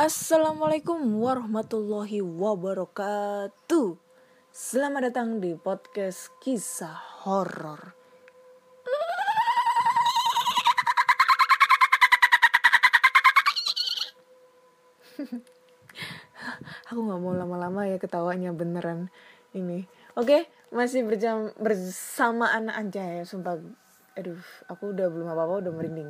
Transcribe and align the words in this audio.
Assalamualaikum 0.00 0.96
warahmatullahi 1.20 2.24
wabarakatuh. 2.24 4.00
Selamat 4.48 5.12
datang 5.12 5.44
di 5.44 5.52
podcast 5.60 6.32
kisah 6.40 7.20
horor. 7.20 7.92
Aku 16.88 16.96
nggak 17.04 17.20
mau 17.20 17.36
lama-lama 17.36 17.84
ya 17.84 18.00
ketawanya 18.00 18.56
beneran 18.56 19.12
ini. 19.52 19.84
Oke, 20.16 20.48
masih 20.72 21.04
berjam 21.04 21.52
bersama 21.60 22.48
anak 22.56 22.88
aja 22.88 23.20
ya, 23.20 23.28
sumpah. 23.28 23.60
Aduh, 24.16 24.40
aku 24.64 24.96
udah 24.96 25.12
belum 25.12 25.28
apa-apa 25.28 25.60
udah 25.60 25.72
merinding. 25.76 26.08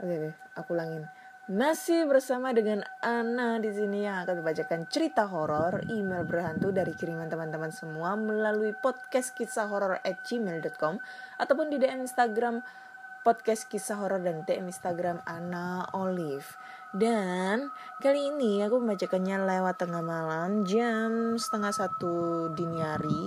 Oke, 0.00 0.16
oke, 0.16 0.32
aku 0.56 0.72
ulangin. 0.72 1.04
Masih 1.48 2.04
bersama 2.04 2.52
dengan 2.52 2.84
Ana 3.00 3.56
di 3.56 3.72
sini 3.72 4.04
yang 4.04 4.20
akan 4.20 4.44
membacakan 4.44 4.84
cerita 4.84 5.24
horor, 5.24 5.80
email 5.88 6.20
berhantu 6.28 6.76
dari 6.76 6.92
kiriman 6.92 7.24
teman-teman 7.24 7.72
semua 7.72 8.20
melalui 8.20 8.76
podcast 8.76 9.32
kisah 9.32 9.64
horor 9.64 9.96
at 10.04 10.20
gmail.com 10.28 11.00
ataupun 11.40 11.72
di 11.72 11.80
DM 11.80 12.04
Instagram 12.04 12.60
podcast 13.24 13.64
kisah 13.64 13.96
horor 13.96 14.20
dan 14.20 14.44
DM 14.44 14.68
Instagram 14.68 15.24
Ana 15.24 15.88
Olive. 15.96 16.52
Dan 16.92 17.72
kali 18.04 18.28
ini 18.28 18.60
aku 18.60 18.84
membacakannya 18.84 19.48
lewat 19.48 19.80
tengah 19.80 20.04
malam 20.04 20.68
jam 20.68 21.40
setengah 21.40 21.72
satu 21.72 22.52
dini 22.52 22.76
hari 22.76 23.24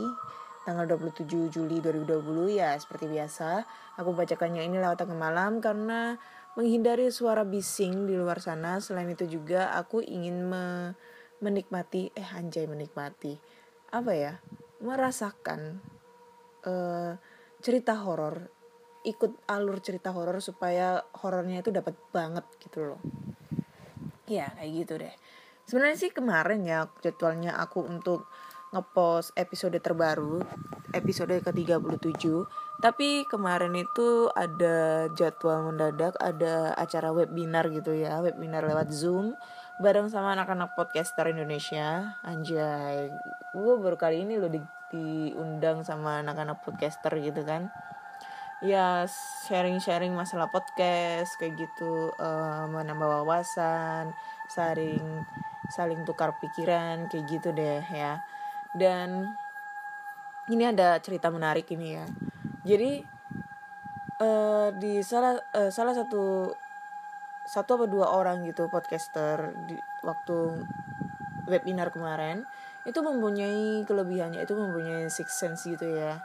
tanggal 0.61 0.86
27 0.94 1.49
Juli 1.49 1.81
2020 1.81 2.53
ya 2.53 2.77
seperti 2.77 3.09
biasa 3.09 3.66
aku 3.97 4.14
bacakannya 4.14 4.61
ini 4.61 4.77
lewat 4.77 5.02
tengah 5.02 5.17
malam 5.17 5.58
karena 5.58 6.22
menghindari 6.56 7.08
suara 7.14 7.48
bising 7.48 8.08
di 8.08 8.16
luar 8.16 8.44
sana. 8.44 8.80
Selain 8.84 9.08
itu 9.08 9.28
juga 9.28 9.72
aku 9.76 10.04
ingin 10.04 10.48
me 10.48 10.96
menikmati 11.42 12.14
eh 12.14 12.30
anjay 12.38 12.70
menikmati 12.70 13.34
apa 13.90 14.14
ya? 14.14 14.34
merasakan 14.82 15.78
uh, 16.66 17.14
cerita 17.62 18.02
horor 18.02 18.50
ikut 19.06 19.46
alur 19.50 19.78
cerita 19.82 20.10
horor 20.14 20.42
supaya 20.42 21.02
horornya 21.22 21.62
itu 21.62 21.74
dapat 21.74 21.98
banget 22.14 22.46
gitu 22.62 22.94
loh. 22.94 23.02
Ya, 24.30 24.54
kayak 24.58 24.72
gitu 24.73 24.94
deh. 25.02 25.14
Sebenarnya 25.66 25.98
sih 25.98 26.11
kemarin 26.14 26.66
ya 26.66 26.90
jadwalnya 27.02 27.58
aku 27.58 27.86
untuk 27.86 28.30
ngepost 28.72 29.36
episode 29.36 29.76
terbaru 29.84 30.40
episode 30.95 31.36
ke-37 31.44 32.23
tapi 32.81 33.30
kemarin 33.30 33.77
itu 33.77 34.25
ada 34.33 35.05
jadwal 35.14 35.69
mendadak 35.69 36.17
ada 36.17 36.73
acara 36.73 37.14
webinar 37.14 37.69
gitu 37.69 37.93
ya 37.93 38.17
webinar 38.25 38.65
lewat 38.65 38.89
zoom 38.89 39.37
bareng 39.77 40.09
sama 40.09 40.33
anak-anak 40.33 40.73
podcaster 40.73 41.30
Indonesia. 41.30 42.17
Anjay 42.25 43.14
gue 43.53 43.73
baru 43.77 43.97
kali 43.97 44.25
ini 44.25 44.42
lo 44.42 44.49
di, 44.49 44.61
diundang 44.89 45.86
sama 45.86 46.25
anak-anak 46.25 46.65
podcaster 46.65 47.14
gitu 47.21 47.45
kan. 47.45 47.69
Ya 48.61 49.09
sharing-sharing 49.45 50.13
masalah 50.13 50.49
podcast 50.49 51.37
kayak 51.37 51.58
gitu 51.61 52.13
uh, 52.17 52.65
menambah 52.69 53.25
wawasan 53.25 54.13
saling 54.49 55.25
saling 55.73 56.02
tukar 56.05 56.37
pikiran 56.37 57.09
kayak 57.09 57.25
gitu 57.30 57.49
deh 57.53 57.81
ya. 57.89 58.21
Dan 58.73 59.33
ini 60.49 60.65
ada 60.65 60.98
cerita 61.02 61.30
menarik 61.30 61.69
ini 61.73 61.98
ya 61.98 62.05
jadi 62.61 63.02
uh, 64.22 64.70
di 64.77 65.02
salah 65.02 65.38
uh, 65.58 65.73
salah 65.73 65.98
satu 65.98 66.54
satu 67.49 67.82
apa 67.82 67.86
dua 67.89 68.14
orang 68.14 68.45
gitu 68.45 68.70
podcaster 68.70 69.49
di 69.66 69.76
waktu 70.05 70.61
webinar 71.49 71.89
kemarin 71.89 72.45
itu 72.86 72.98
mempunyai 73.02 73.86
kelebihannya 73.86 74.42
itu 74.42 74.54
mempunyai 74.58 75.10
six 75.10 75.38
sense 75.38 75.70
gitu 75.70 75.86
ya. 75.86 76.22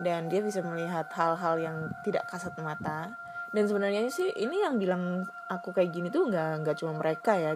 Dan 0.00 0.32
dia 0.32 0.40
bisa 0.40 0.64
melihat 0.64 1.06
hal-hal 1.12 1.60
yang 1.60 1.76
tidak 2.02 2.24
kasat 2.26 2.56
mata. 2.64 3.12
Dan 3.52 3.68
sebenarnya 3.68 4.08
sih 4.08 4.30
ini 4.32 4.62
yang 4.64 4.80
bilang 4.80 5.26
aku 5.50 5.74
kayak 5.74 5.92
gini 5.92 6.08
tuh 6.08 6.30
nggak 6.30 6.64
nggak 6.64 6.76
cuma 6.80 6.96
mereka 6.96 7.36
ya. 7.36 7.54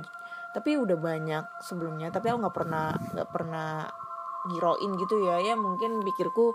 Tapi 0.55 0.79
udah 0.79 0.95
banyak 0.95 1.45
sebelumnya 1.65 2.15
tapi 2.15 2.31
aku 2.31 2.47
nggak 2.47 2.57
pernah 2.57 2.95
nggak 2.95 3.31
pernah 3.31 3.89
ngiroin 4.51 4.91
gitu 5.01 5.17
ya. 5.27 5.43
Ya 5.43 5.55
mungkin 5.59 6.05
pikirku 6.05 6.55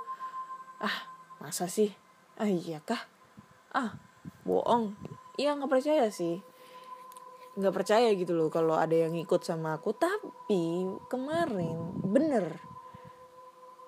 ah 0.79 1.08
masa 1.39 1.71
sih? 1.71 1.95
Ah 2.35 2.51
iya 2.51 2.83
kah? 2.83 2.99
Ah 3.71 3.95
bohong. 4.43 4.95
Iya 5.39 5.55
nggak 5.55 5.71
percaya 5.71 6.11
sih. 6.11 6.43
Nggak 7.55 7.75
percaya 7.75 8.11
gitu 8.15 8.35
loh 8.35 8.51
kalau 8.51 8.75
ada 8.75 8.93
yang 8.93 9.15
ikut 9.15 9.41
sama 9.43 9.79
aku. 9.79 9.95
Tapi 9.95 10.87
kemarin 11.07 11.95
bener. 12.03 12.59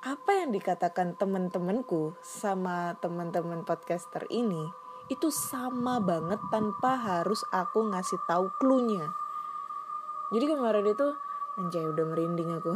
Apa 0.01 0.41
yang 0.41 0.49
dikatakan 0.55 1.13
teman-temanku 1.19 2.17
sama 2.25 2.97
teman-teman 2.97 3.61
podcaster 3.61 4.25
ini 4.33 4.65
itu 5.11 5.27
sama 5.29 5.99
banget 5.99 6.39
tanpa 6.49 6.95
harus 6.95 7.43
aku 7.51 7.91
ngasih 7.91 8.17
tahu 8.25 8.47
clue-nya. 8.57 9.11
Jadi 10.31 10.45
kemarin 10.47 10.87
itu 10.87 11.07
anjay 11.59 11.83
udah 11.83 12.05
merinding 12.07 12.49
aku. 12.57 12.73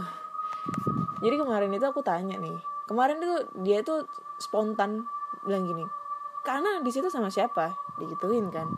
Jadi 1.23 1.35
kemarin 1.39 1.71
itu 1.71 1.85
aku 1.87 2.03
tanya 2.03 2.35
nih 2.35 2.74
kemarin 2.85 3.21
itu 3.21 3.35
dia 3.65 3.81
itu 3.81 4.05
spontan 4.37 5.05
bilang 5.45 5.65
gini 5.65 5.85
karena 6.45 6.77
di 6.85 6.93
situ 6.93 7.09
sama 7.09 7.33
siapa? 7.33 7.73
Digituin 7.97 8.53
kan. 8.53 8.69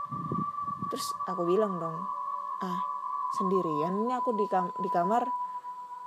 Terus 0.87 1.11
aku 1.27 1.43
bilang 1.43 1.83
dong 1.83 1.99
ah 2.63 2.79
sendirian 3.37 4.07
ini 4.07 4.15
aku 4.15 4.31
di 4.39 4.47
kam 4.47 4.71
di 4.79 4.87
kamar. 4.87 5.27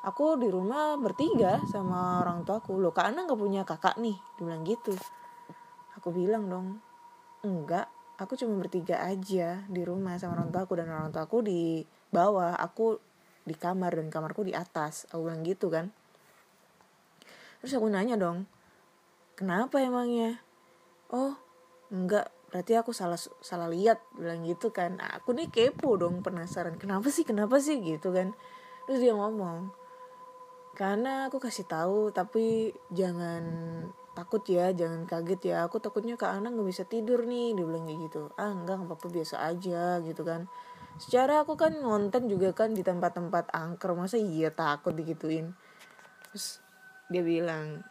Aku 0.00 0.40
di 0.40 0.48
rumah 0.48 0.96
bertiga 0.96 1.60
sama 1.68 2.24
orang 2.24 2.48
tua 2.48 2.64
aku 2.64 2.80
loh 2.80 2.88
kak 2.88 3.12
Ana 3.12 3.28
nggak 3.28 3.36
punya 3.36 3.62
kakak 3.68 4.00
nih? 4.00 4.16
Dia 4.40 4.42
bilang 4.48 4.64
gitu. 4.64 4.96
Aku 6.00 6.08
bilang 6.16 6.48
dong 6.48 6.80
enggak 7.44 7.92
aku 8.16 8.40
cuma 8.40 8.56
bertiga 8.56 9.04
aja 9.04 9.60
di 9.68 9.84
rumah 9.84 10.16
sama 10.16 10.40
orang 10.40 10.48
tua 10.48 10.64
aku 10.64 10.74
dan 10.80 10.88
orang 10.88 11.12
tua 11.12 11.28
aku 11.28 11.44
di 11.44 11.84
bawah 12.08 12.56
aku 12.56 12.96
di 13.44 13.52
kamar 13.52 14.00
dan 14.00 14.08
kamarku 14.08 14.48
di 14.48 14.56
atas. 14.56 15.04
Aku 15.12 15.28
bilang 15.28 15.44
gitu 15.44 15.68
kan 15.68 15.92
terus 17.60 17.76
aku 17.76 17.87
nanya 17.93 18.16
dong 18.16 18.48
kenapa 19.41 19.80
emangnya? 19.80 20.36
Oh 21.09 21.33
enggak 21.89 22.28
berarti 22.53 22.77
aku 22.77 22.92
salah 22.92 23.16
salah 23.41 23.72
lihat 23.72 24.04
bilang 24.12 24.45
gitu 24.45 24.68
kan. 24.68 25.01
Nah, 25.01 25.16
aku 25.16 25.33
nih 25.33 25.48
kepo 25.48 25.97
dong 25.97 26.21
penasaran 26.21 26.77
kenapa 26.77 27.09
sih 27.09 27.24
kenapa 27.24 27.57
sih? 27.57 27.80
Gitu 27.80 28.12
kan. 28.12 28.36
Terus 28.84 29.01
dia 29.01 29.16
ngomong 29.16 29.72
karena 30.77 31.28
aku 31.28 31.42
kasih 31.42 31.66
tahu 31.66 32.09
tapi 32.15 32.72
jangan 32.95 33.42
takut 34.13 34.45
ya 34.45 34.77
jangan 34.77 35.09
kaget 35.09 35.56
ya. 35.56 35.56
Aku 35.65 35.80
takutnya 35.80 36.21
kak 36.21 36.36
anak 36.36 36.53
nggak 36.53 36.68
bisa 36.68 36.84
tidur 36.84 37.24
nih 37.24 37.56
dia 37.56 37.65
bilang 37.65 37.89
kayak 37.89 38.01
gitu. 38.13 38.28
Ah 38.36 38.53
enggak 38.53 38.77
nggak 38.77 38.92
apa-apa 38.92 39.09
biasa 39.09 39.41
aja 39.41 40.04
gitu 40.04 40.21
kan. 40.27 40.53
Secara 41.01 41.48
aku 41.48 41.56
kan 41.56 41.72
ngonten 41.80 42.28
juga 42.28 42.53
kan 42.53 42.77
di 42.77 42.84
tempat-tempat 42.84 43.56
angker 43.56 43.97
masa 43.97 44.21
iya 44.21 44.53
takut 44.53 44.92
digituin. 44.92 45.56
Terus 46.28 46.59
dia 47.10 47.22
bilang 47.27 47.83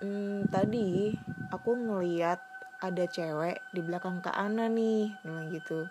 hmm, 0.00 0.48
tadi 0.48 1.12
aku 1.52 1.76
ngeliat 1.76 2.40
ada 2.80 3.04
cewek 3.04 3.60
di 3.72 3.80
belakang 3.84 4.24
Kak 4.24 4.36
Ana 4.36 4.68
nih 4.68 5.12
bilang 5.24 5.48
gitu. 5.52 5.88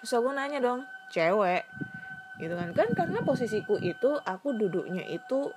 Terus 0.00 0.12
aku 0.16 0.28
nanya 0.32 0.60
dong 0.60 0.84
cewek? 1.12 1.64
Gitu 2.36 2.52
kan. 2.52 2.72
Kan 2.72 2.88
karena 2.96 3.20
posisiku 3.24 3.76
itu 3.80 4.16
aku 4.20 4.56
duduknya 4.56 5.04
itu 5.08 5.52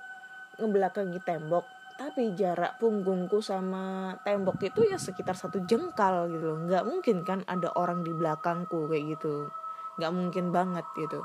ngebelakangi 0.56 1.20
tembok 1.20 1.68
tapi 1.96 2.36
jarak 2.36 2.76
punggungku 2.76 3.40
sama 3.40 4.12
tembok 4.20 4.60
itu 4.60 4.84
ya 4.84 5.00
sekitar 5.00 5.32
satu 5.32 5.64
jengkal 5.64 6.28
gitu 6.28 6.44
loh. 6.52 6.58
Nggak 6.68 6.84
mungkin 6.84 7.16
kan 7.24 7.40
ada 7.48 7.72
orang 7.72 8.04
di 8.04 8.12
belakangku 8.12 8.88
kayak 8.92 9.16
gitu. 9.16 9.48
Nggak 9.96 10.12
mungkin 10.12 10.44
banget 10.52 10.84
gitu. 10.96 11.24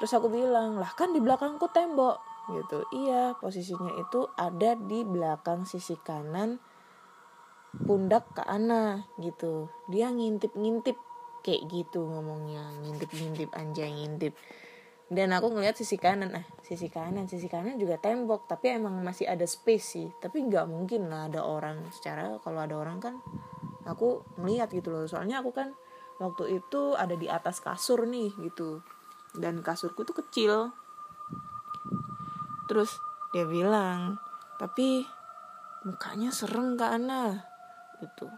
Terus 0.00 0.12
aku 0.16 0.32
bilang 0.32 0.80
lah 0.80 0.88
kan 0.96 1.12
di 1.12 1.20
belakangku 1.20 1.68
tembok 1.68 2.29
gitu. 2.54 2.84
Iya 2.90 3.38
posisinya 3.38 3.94
itu 3.98 4.26
ada 4.34 4.74
di 4.74 5.06
belakang 5.06 5.64
sisi 5.64 5.94
kanan 6.00 6.58
pundak 7.86 8.26
ke 8.34 8.42
Ana 8.42 9.06
gitu. 9.22 9.70
Dia 9.86 10.10
ngintip 10.10 10.54
ngintip 10.58 10.98
kayak 11.46 11.70
gitu 11.70 12.02
ngomongnya. 12.06 12.66
Ngintip 12.82 13.10
ngintip 13.14 13.50
anjay 13.54 13.90
ngintip. 13.90 14.34
Dan 15.10 15.34
aku 15.34 15.50
ngeliat 15.50 15.74
sisi 15.74 15.98
kanan 15.98 16.38
ah 16.38 16.46
sisi 16.62 16.86
kanan 16.86 17.26
sisi 17.26 17.50
kanan 17.50 17.74
juga 17.74 17.98
tembok 17.98 18.46
tapi 18.46 18.78
emang 18.78 19.02
masih 19.02 19.26
ada 19.26 19.46
space 19.46 19.86
sih. 19.86 20.08
Tapi 20.22 20.46
nggak 20.46 20.66
mungkin 20.70 21.10
lah 21.10 21.26
ada 21.26 21.42
orang. 21.42 21.82
Secara 21.90 22.38
kalau 22.42 22.62
ada 22.62 22.78
orang 22.78 22.98
kan 23.02 23.14
aku 23.86 24.22
ngeliat 24.38 24.70
gitu 24.70 24.90
loh. 24.94 25.06
Soalnya 25.10 25.42
aku 25.42 25.50
kan 25.50 25.74
waktu 26.22 26.62
itu 26.62 26.94
ada 26.94 27.18
di 27.18 27.26
atas 27.26 27.58
kasur 27.58 28.06
nih 28.06 28.30
gitu. 28.38 28.82
Dan 29.34 29.62
kasurku 29.62 30.02
tuh 30.02 30.14
kecil 30.26 30.74
terus 32.70 32.94
dia 33.34 33.42
bilang 33.42 34.22
tapi 34.62 35.02
mukanya 35.82 36.30
serem 36.30 36.78
kak 36.78 37.02
Ana? 37.02 37.42
Gitu. 37.98 38.30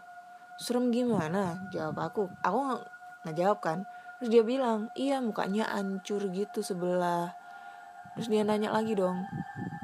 Serem 0.57 0.89
gimana? 0.89 1.69
jawab 1.69 2.09
aku. 2.09 2.21
Aku 2.41 2.81
nggak 3.21 3.37
jawab 3.37 3.59
kan. 3.61 3.85
Terus 4.17 4.29
dia 4.33 4.41
bilang 4.41 4.89
iya 4.97 5.21
mukanya 5.21 5.69
hancur 5.69 6.25
gitu 6.33 6.65
sebelah. 6.65 7.37
Terus 8.17 8.33
dia 8.33 8.41
nanya 8.41 8.73
lagi 8.73 8.97
dong 8.97 9.29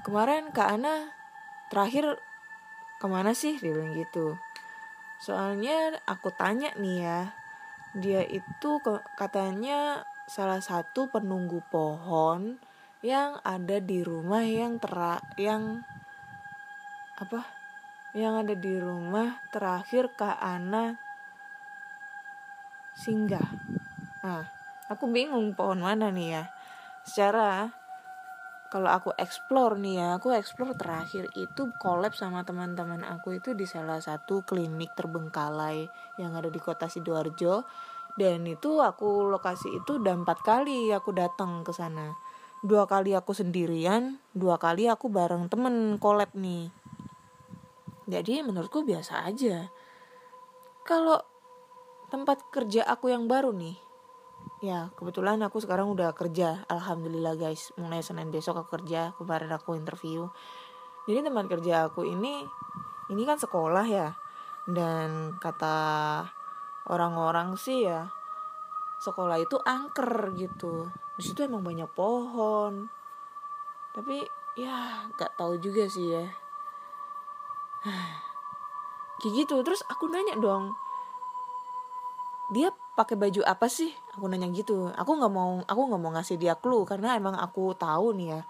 kemarin 0.09 0.49
kak 0.49 0.79
Ana 0.79 1.13
terakhir 1.69 2.17
ke 2.97 3.05
mana 3.05 3.37
sih? 3.37 3.61
Dia 3.61 3.77
bilang 3.77 3.93
gitu. 3.93 4.33
Soalnya 5.21 5.99
aku 6.09 6.33
tanya 6.33 6.73
nih 6.79 6.97
ya 7.03 7.21
dia 7.93 8.21
itu 8.25 8.81
katanya 9.17 10.05
salah 10.29 10.61
satu 10.61 11.09
penunggu 11.09 11.61
pohon 11.73 12.61
yang 12.99 13.39
ada 13.47 13.79
di 13.79 14.03
rumah 14.03 14.43
yang 14.43 14.75
tera 14.79 15.23
yang 15.39 15.83
apa 17.15 17.47
yang 18.11 18.39
ada 18.39 18.55
di 18.55 18.75
rumah 18.75 19.39
terakhir 19.53 20.11
Kak 20.17 20.39
Ana 20.39 20.99
singgah 22.99 23.79
Nah, 24.19 24.43
aku 24.91 25.07
bingung 25.07 25.55
pohon 25.55 25.79
mana 25.79 26.11
nih 26.11 26.27
ya. 26.35 26.43
Secara 27.07 27.71
kalau 28.67 28.91
aku 28.91 29.15
explore 29.15 29.79
nih 29.79 29.95
ya, 29.95 30.07
aku 30.19 30.35
explore 30.35 30.75
terakhir 30.75 31.31
itu 31.39 31.71
collab 31.79 32.13
sama 32.13 32.43
teman-teman 32.43 33.01
aku 33.07 33.39
itu 33.39 33.55
di 33.55 33.63
salah 33.63 34.03
satu 34.03 34.43
klinik 34.43 34.93
terbengkalai 34.93 35.87
yang 36.19 36.35
ada 36.35 36.51
di 36.51 36.59
kota 36.59 36.91
Sidoarjo. 36.91 37.63
Dan 38.19 38.43
itu 38.43 38.83
aku 38.83 39.31
lokasi 39.31 39.71
itu 39.79 40.03
udah 40.03 40.19
empat 40.19 40.43
kali 40.43 40.91
aku 40.91 41.15
datang 41.15 41.63
ke 41.63 41.71
sana. 41.71 42.11
Dua 42.59 42.83
kali 42.85 43.15
aku 43.15 43.31
sendirian, 43.31 44.19
dua 44.35 44.59
kali 44.59 44.91
aku 44.91 45.07
bareng 45.07 45.47
temen 45.47 45.95
collab 45.95 46.35
nih. 46.35 46.67
Jadi 48.09 48.43
menurutku 48.43 48.83
biasa 48.83 49.23
aja. 49.23 49.71
Kalau 50.83 51.21
tempat 52.09 52.43
kerja 52.51 52.83
aku 52.83 53.13
yang 53.13 53.29
baru 53.29 53.53
nih, 53.53 53.77
Ya, 54.59 54.91
kebetulan 54.99 55.39
aku 55.39 55.63
sekarang 55.63 55.95
udah 55.95 56.11
kerja. 56.11 56.67
Alhamdulillah 56.67 57.39
guys, 57.39 57.71
mulai 57.79 58.03
Senin 58.03 58.27
besok 58.27 58.59
aku 58.59 58.75
kerja. 58.75 59.15
Kemarin 59.15 59.55
aku 59.55 59.79
interview. 59.79 60.27
Jadi 61.07 61.23
teman 61.23 61.47
kerja 61.47 61.87
aku 61.87 62.03
ini, 62.03 62.43
ini 63.07 63.23
kan 63.23 63.39
sekolah 63.39 63.87
ya. 63.87 64.11
Dan 64.67 65.39
kata 65.39 66.27
orang-orang 66.91 67.55
sih 67.55 67.87
ya, 67.87 68.11
sekolah 68.99 69.39
itu 69.39 69.55
angker 69.63 70.35
gitu. 70.35 70.91
Di 71.15 71.23
situ 71.23 71.43
emang 71.43 71.63
banyak 71.63 71.89
pohon. 71.91 72.87
Tapi 73.95 74.23
ya 74.59 75.07
gak 75.15 75.39
tahu 75.39 75.57
juga 75.59 75.87
sih 75.87 76.07
ya. 76.13 76.25
Kayak 79.19 79.33
gitu, 79.43 79.55
terus 79.67 79.83
aku 79.91 80.07
nanya 80.07 80.39
dong. 80.39 80.71
Dia 82.55 82.71
pakai 82.99 83.15
baju 83.15 83.47
apa 83.47 83.71
sih 83.71 83.95
aku 84.11 84.27
nanya 84.27 84.51
gitu 84.51 84.91
aku 84.91 85.15
nggak 85.15 85.31
mau 85.31 85.63
aku 85.63 85.81
nggak 85.87 86.01
mau 86.03 86.11
ngasih 86.19 86.35
dia 86.35 86.59
clue 86.59 86.83
karena 86.83 87.15
emang 87.15 87.31
aku 87.39 87.71
tahu 87.71 88.11
nih 88.11 88.35
ya 88.35 88.41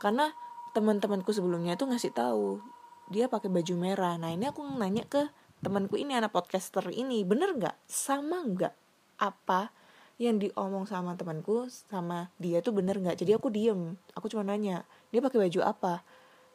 karena 0.00 0.32
teman-temanku 0.72 1.36
sebelumnya 1.36 1.76
itu 1.76 1.84
ngasih 1.84 2.16
tahu 2.16 2.64
dia 3.12 3.28
pakai 3.28 3.52
baju 3.52 3.74
merah 3.76 4.16
nah 4.16 4.32
ini 4.32 4.48
aku 4.48 4.64
nanya 4.64 5.04
ke 5.04 5.28
temanku 5.60 6.00
ini 6.00 6.16
anak 6.16 6.32
podcaster 6.32 6.88
ini 6.96 7.28
bener 7.28 7.52
nggak 7.52 7.76
sama 7.84 8.40
nggak 8.40 8.72
apa 9.18 9.74
yang 10.14 10.38
diomong 10.38 10.86
sama 10.86 11.18
temanku 11.18 11.66
sama 11.66 12.30
dia 12.38 12.62
tuh 12.62 12.70
bener 12.70 12.98
nggak? 13.02 13.18
Jadi 13.18 13.34
aku 13.34 13.50
diem. 13.50 13.98
Aku 14.14 14.30
cuma 14.30 14.46
nanya 14.46 14.86
dia 15.10 15.18
pakai 15.18 15.48
baju 15.48 15.60
apa? 15.66 16.06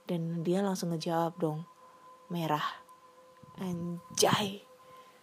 Dan 0.08 0.42
dia 0.42 0.64
langsung 0.64 0.96
ngejawab 0.96 1.36
dong 1.38 1.60
merah. 2.32 2.64
Anjay. 3.60 4.64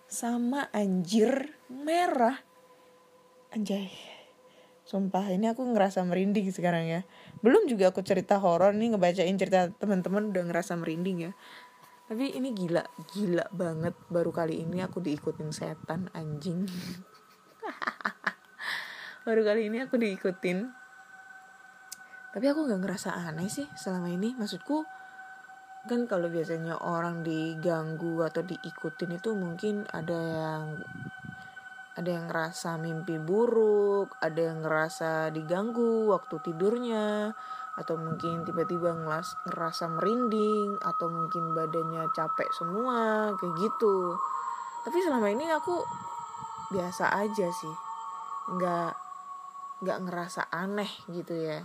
Sama 0.07 0.69
anjir 0.71 1.57
merah. 1.73 2.37
Anjay. 3.55 3.89
Sumpah 4.87 5.27
ini 5.35 5.51
aku 5.51 5.67
ngerasa 5.67 6.05
merinding 6.07 6.55
sekarang 6.55 6.87
ya. 6.87 7.01
Belum 7.43 7.67
juga 7.67 7.91
aku 7.91 8.07
cerita 8.07 8.39
horor 8.39 8.71
nih 8.71 8.95
ngebacain 8.95 9.35
cerita 9.35 9.73
teman-teman 9.83 10.31
udah 10.31 10.47
ngerasa 10.47 10.79
merinding 10.79 11.31
ya. 11.31 11.33
Tapi 12.07 12.39
ini 12.39 12.55
gila 12.55 12.87
gila 13.11 13.51
banget. 13.51 13.99
Baru 14.07 14.31
kali 14.31 14.63
ini 14.63 14.79
aku 14.85 15.03
diikutin 15.03 15.51
setan 15.51 16.07
anjing 16.15 16.71
baru 19.27 19.43
kali 19.43 19.69
ini 19.69 19.83
aku 19.83 19.99
diikutin 19.99 20.71
tapi 22.37 22.47
aku 22.53 22.69
nggak 22.69 22.81
ngerasa 22.85 23.17
aneh 23.17 23.49
sih 23.49 23.67
selama 23.75 24.13
ini 24.13 24.37
maksudku 24.37 24.85
kan 25.87 26.05
kalau 26.11 26.27
biasanya 26.27 26.77
orang 26.83 27.23
diganggu 27.23 28.21
atau 28.27 28.43
diikutin 28.43 29.17
itu 29.17 29.33
mungkin 29.39 29.87
ada 29.95 30.19
yang 30.19 30.63
ada 31.97 32.11
yang 32.13 32.29
ngerasa 32.29 32.77
mimpi 32.77 33.17
buruk, 33.17 34.21
ada 34.21 34.53
yang 34.53 34.61
ngerasa 34.61 35.33
diganggu 35.33 36.13
waktu 36.13 36.37
tidurnya, 36.45 37.33
atau 37.81 37.97
mungkin 37.97 38.45
tiba-tiba 38.45 38.93
ngerasa 39.49 39.89
merinding, 39.97 40.77
atau 40.77 41.09
mungkin 41.09 41.57
badannya 41.57 42.05
capek 42.13 42.53
semua, 42.53 43.33
kayak 43.41 43.55
gitu. 43.57 44.13
Tapi 44.85 44.99
selama 45.01 45.33
ini 45.33 45.49
aku 45.49 45.81
biasa 46.71 47.15
aja 47.15 47.47
sih, 47.51 47.75
nggak 48.57 48.93
nggak 49.85 49.99
ngerasa 50.09 50.49
aneh 50.49 50.89
gitu 51.13 51.37
ya. 51.37 51.63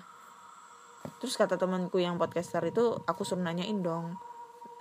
Terus 1.17 1.33
kata 1.37 1.57
temanku 1.57 1.97
yang 1.97 2.21
podcaster 2.21 2.61
itu 2.67 2.97
aku 3.09 3.25
suruh 3.25 3.41
nanyain 3.41 3.81
dong. 3.81 4.17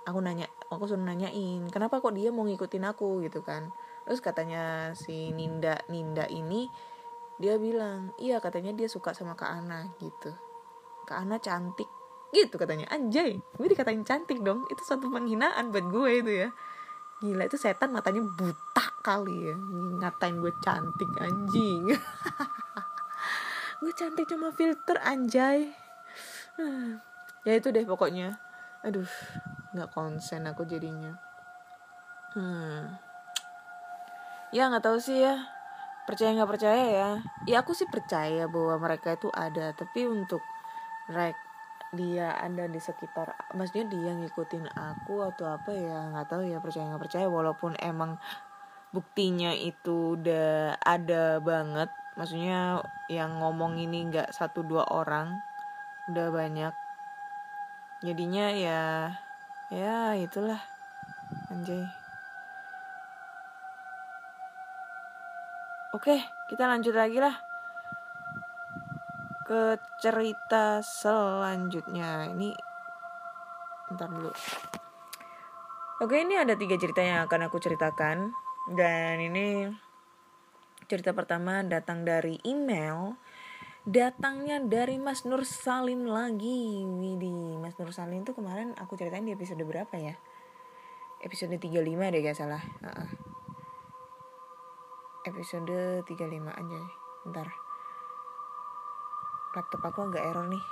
Aku 0.05 0.21
nanya 0.21 0.49
aku 0.69 0.89
suruh 0.89 1.01
nanyain 1.01 1.65
kenapa 1.69 2.01
kok 2.01 2.13
dia 2.13 2.29
mau 2.29 2.45
ngikutin 2.45 2.85
aku? 2.85 3.25
gitu 3.25 3.41
kan. 3.41 3.73
Terus 4.05 4.21
katanya 4.21 4.93
si 4.97 5.33
Ninda 5.33 5.81
Ninda 5.89 6.25
ini 6.29 6.69
dia 7.41 7.57
bilang 7.57 8.13
iya 8.21 8.37
katanya 8.37 8.73
dia 8.77 8.85
suka 8.85 9.17
sama 9.17 9.33
Kak 9.33 9.49
Ana 9.49 9.89
gitu. 9.97 10.33
Kak 11.09 11.25
Ana 11.25 11.41
cantik 11.41 11.89
gitu 12.33 12.61
katanya. 12.61 12.85
Anjay 12.93 13.41
gue 13.41 13.67
dikatain 13.69 14.05
cantik 14.05 14.45
dong. 14.45 14.69
Itu 14.69 14.81
suatu 14.85 15.09
penghinaan 15.09 15.73
buat 15.73 15.85
gue 15.89 16.11
itu 16.21 16.31
ya 16.45 16.49
gila 17.21 17.45
itu 17.45 17.55
setan 17.55 17.93
matanya 17.93 18.25
buta 18.25 18.85
kali 19.05 19.53
ya. 19.53 19.55
Ngatain 20.01 20.41
gue 20.41 20.53
cantik 20.59 21.11
anjing. 21.21 21.93
Gue 23.81 23.97
cantik 23.97 24.29
cuma 24.29 24.53
filter 24.53 24.97
anjay. 25.01 25.73
Ya 27.41 27.57
itu 27.57 27.73
deh 27.73 27.81
pokoknya. 27.89 28.37
Aduh 28.85 29.09
nggak 29.73 29.89
konsen 29.97 30.45
aku 30.45 30.61
jadinya. 30.61 31.17
Hmm. 32.37 33.01
Ya 34.53 34.69
nggak 34.69 34.85
tahu 34.85 35.01
sih 35.01 35.25
ya. 35.25 35.41
Percaya 36.05 36.37
nggak 36.37 36.51
percaya 36.53 36.85
ya? 36.85 37.09
Ya 37.49 37.65
aku 37.65 37.73
sih 37.73 37.89
percaya 37.89 38.45
bahwa 38.45 38.77
mereka 38.77 39.17
itu 39.17 39.33
ada. 39.33 39.73
Tapi 39.73 40.05
untuk 40.05 40.45
rek 41.09 41.33
dia 41.91 42.35
ada 42.39 42.71
di 42.71 42.79
sekitar 42.79 43.35
maksudnya 43.51 43.91
dia 43.91 44.11
ngikutin 44.15 44.71
aku 44.71 45.27
atau 45.27 45.51
apa 45.51 45.75
ya 45.75 46.07
nggak 46.11 46.27
tahu 46.31 46.47
ya 46.47 46.63
percaya 46.63 46.87
nggak 46.87 47.03
percaya 47.03 47.27
walaupun 47.27 47.75
emang 47.83 48.15
buktinya 48.95 49.51
itu 49.51 50.15
udah 50.15 50.79
ada 50.79 51.39
banget 51.43 51.91
maksudnya 52.15 52.83
yang 53.07 53.39
ngomong 53.39 53.79
ini 53.79 54.07
nggak 54.11 54.35
satu 54.35 54.63
dua 54.67 54.87
orang 54.91 55.39
udah 56.11 56.27
banyak. 56.33 56.73
Jadinya 58.01 58.49
ya 58.51 58.81
ya 59.71 60.17
itulah 60.17 60.59
anjay. 61.47 61.85
Oke 65.95 66.23
kita 66.51 66.67
lanjut 66.67 66.95
lagi 66.95 67.19
lah 67.19 67.50
ke 69.51 69.75
cerita 69.99 70.79
selanjutnya. 70.79 72.31
Ini 72.31 72.55
ntar 73.91 74.07
dulu. 74.07 74.31
Oke 75.99 76.23
ini 76.23 76.39
ada 76.39 76.55
tiga 76.55 76.79
cerita 76.79 77.03
yang 77.03 77.27
akan 77.27 77.51
aku 77.51 77.59
ceritakan. 77.59 78.31
Dan 78.71 79.19
ini 79.19 79.67
cerita 80.87 81.11
pertama 81.11 81.67
datang 81.67 82.07
dari 82.07 82.39
email. 82.47 83.19
Datangnya 83.83 84.63
dari 84.63 84.95
Mas 84.95 85.27
Nur 85.27 85.43
Salim 85.43 86.07
lagi. 86.07 86.87
Widih 86.87 87.59
Mas 87.59 87.75
Nur 87.75 87.91
Salim 87.91 88.23
tuh 88.23 88.39
kemarin 88.39 88.71
aku 88.79 88.95
ceritain 88.95 89.27
di 89.27 89.35
episode 89.35 89.67
berapa 89.67 89.91
ya? 89.99 90.15
Episode 91.27 91.59
35 91.59 91.75
deh 91.91 92.21
gak 92.23 92.39
salah. 92.39 92.63
Uh 92.79 92.87
-uh. 92.87 93.09
episode 95.21 96.01
35 96.09 96.49
aja 96.49 96.81
ntar 97.29 97.53
laptop 99.51 99.83
aku 99.83 100.07
agak 100.07 100.23
error 100.23 100.47
nih. 100.47 100.63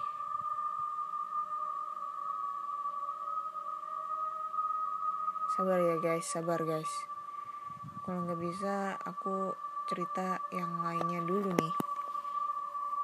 Sabar 5.51 5.79
ya 5.83 5.95
guys 5.99 6.23
sabar 6.23 6.63
guys. 6.63 7.09
Kalau 8.07 8.23
nggak 8.23 8.39
bisa 8.39 8.95
aku 9.03 9.51
cerita 9.91 10.39
yang 10.55 10.79
lainnya 10.79 11.19
dulu 11.19 11.51
nih. 11.51 11.73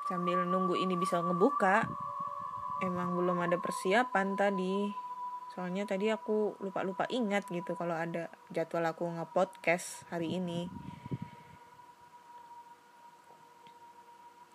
Sambil 0.07 0.47
nunggu 0.47 0.79
ini 0.79 0.95
bisa 0.95 1.19
ngebuka 1.19 1.83
emang 2.79 3.11
belum 3.17 3.43
ada 3.43 3.59
persiapan 3.59 4.39
tadi. 4.39 4.87
Soalnya 5.51 5.83
tadi 5.83 6.07
aku 6.07 6.55
lupa-lupa 6.63 7.03
ingat 7.11 7.47
gitu 7.51 7.75
kalau 7.75 7.95
ada 7.95 8.31
jadwal 8.51 8.87
aku 8.87 9.07
nge-podcast 9.11 10.07
hari 10.07 10.39
ini. 10.39 10.71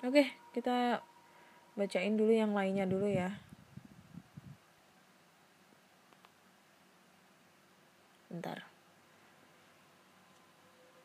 Oke 0.00 0.40
kita 0.56 1.04
bacain 1.78 2.14
dulu 2.18 2.32
yang 2.32 2.54
lainnya 2.54 2.86
dulu 2.86 3.06
ya. 3.06 3.36
Bentar. 8.30 8.62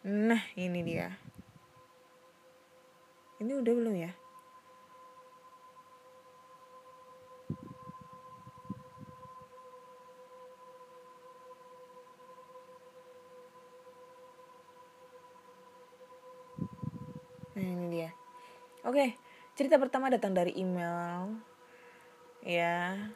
Nah 0.05 0.43
ini 0.53 0.85
dia. 0.85 1.17
Ini 3.41 3.51
udah 3.61 3.73
belum 3.75 3.95
ya 3.99 4.11
Nah 17.55 17.63
ini 17.63 17.87
dia. 17.87 18.11
Oke, 18.83 19.15
cerita 19.55 19.79
pertama 19.79 20.11
datang 20.11 20.35
dari 20.35 20.51
email. 20.59 21.39
Ya. 22.43 23.07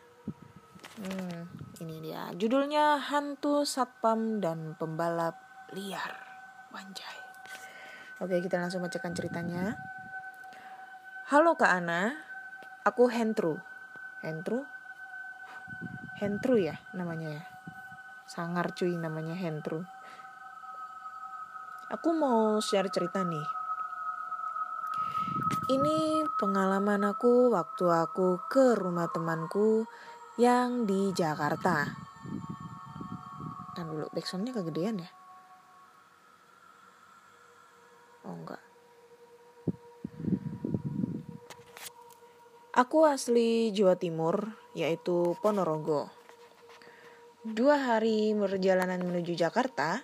Hmm, 0.95 1.51
ini 1.83 1.99
dia. 1.99 2.31
Judulnya 2.31 2.95
Hantu 2.95 3.67
Satpam 3.67 4.39
dan 4.39 4.79
Pembalap 4.79 5.35
Liar. 5.75 6.15
Wanjay. 6.71 7.19
Oke, 8.23 8.39
kita 8.39 8.55
langsung 8.55 8.79
bacakan 8.79 9.11
ceritanya. 9.11 9.75
Halo 11.27 11.59
Kak 11.59 11.71
Ana, 11.71 12.15
aku 12.87 13.11
Hendru. 13.11 13.59
Hendru? 14.23 14.63
Hendru 16.19 16.55
ya 16.55 16.79
namanya 16.95 17.35
ya. 17.35 17.43
Sangar 18.27 18.71
cuy 18.75 18.95
namanya 18.95 19.35
Hendru. 19.35 19.83
Aku 21.91 22.15
mau 22.15 22.59
share 22.59 22.91
cerita 22.91 23.23
nih 23.23 23.58
ini 25.69 26.25
pengalaman 26.41 27.05
aku 27.05 27.53
waktu 27.53 27.85
aku 27.93 28.41
ke 28.49 28.73
rumah 28.73 29.05
temanku 29.13 29.85
yang 30.41 30.89
di 30.89 31.13
Jakarta. 31.13 31.93
Dan 33.77 33.85
dulu 33.93 34.09
backsoundnya 34.09 34.49
kegedean 34.49 35.05
ya? 35.05 35.09
Oh 38.25 38.33
enggak. 38.33 38.61
Aku 42.73 43.05
asli 43.05 43.69
Jawa 43.69 43.93
Timur, 43.93 44.57
yaitu 44.73 45.37
Ponorogo. 45.37 46.09
Dua 47.45 47.77
hari 47.77 48.33
perjalanan 48.33 49.05
menuju 49.05 49.37
Jakarta, 49.37 50.01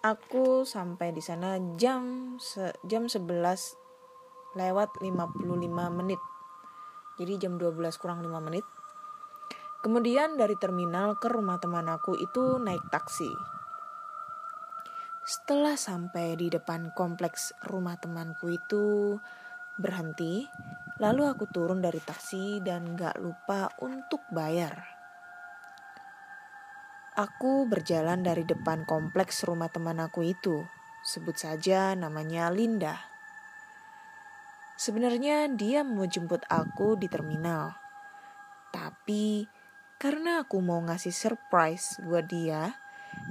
aku 0.00 0.64
sampai 0.64 1.12
di 1.12 1.20
sana 1.20 1.60
jam 1.76 2.36
jam 2.88 3.04
11 3.12 3.87
lewat 4.58 4.98
55 4.98 5.38
menit. 5.94 6.18
Jadi 7.14 7.38
jam 7.38 7.54
12 7.54 7.94
kurang 8.02 8.26
5 8.26 8.42
menit. 8.42 8.66
Kemudian 9.78 10.34
dari 10.34 10.58
terminal 10.58 11.14
ke 11.22 11.30
rumah 11.30 11.62
teman 11.62 11.86
aku 11.86 12.18
itu 12.18 12.58
naik 12.58 12.82
taksi. 12.90 13.30
Setelah 15.22 15.78
sampai 15.78 16.34
di 16.34 16.50
depan 16.50 16.90
kompleks 16.98 17.54
rumah 17.70 17.94
temanku 18.00 18.50
itu 18.50 19.14
berhenti, 19.78 20.50
lalu 20.98 21.30
aku 21.30 21.46
turun 21.46 21.78
dari 21.78 22.02
taksi 22.02 22.58
dan 22.58 22.98
gak 22.98 23.22
lupa 23.22 23.70
untuk 23.78 24.24
bayar. 24.34 24.98
Aku 27.14 27.66
berjalan 27.66 28.22
dari 28.22 28.42
depan 28.46 28.86
kompleks 28.86 29.42
rumah 29.46 29.70
teman 29.70 29.98
aku 30.02 30.22
itu, 30.26 30.66
sebut 31.02 31.34
saja 31.34 31.94
namanya 31.94 32.50
Linda. 32.50 33.17
Sebenarnya 34.78 35.50
dia 35.50 35.82
mau 35.82 36.06
jemput 36.06 36.46
aku 36.46 36.94
di 36.94 37.10
terminal. 37.10 37.74
Tapi 38.70 39.42
karena 39.98 40.46
aku 40.46 40.62
mau 40.62 40.78
ngasih 40.78 41.10
surprise 41.10 41.98
buat 42.06 42.30
dia, 42.30 42.78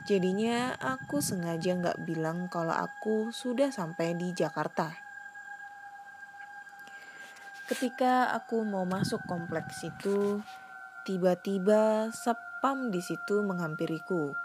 jadinya 0.04 0.76
aku 0.76 1.24
sengaja 1.24 1.72
nggak 1.80 2.04
bilang 2.04 2.52
kalau 2.52 2.76
aku 2.76 3.32
sudah 3.32 3.72
sampai 3.72 4.20
di 4.20 4.36
Jakarta. 4.36 4.92
Ketika 7.72 8.36
aku 8.36 8.68
mau 8.68 8.84
masuk 8.84 9.24
kompleks 9.24 9.88
itu, 9.88 10.44
tiba-tiba 11.08 12.12
sepam 12.12 12.92
di 12.92 13.00
situ 13.00 13.40
menghampiriku. 13.40 14.36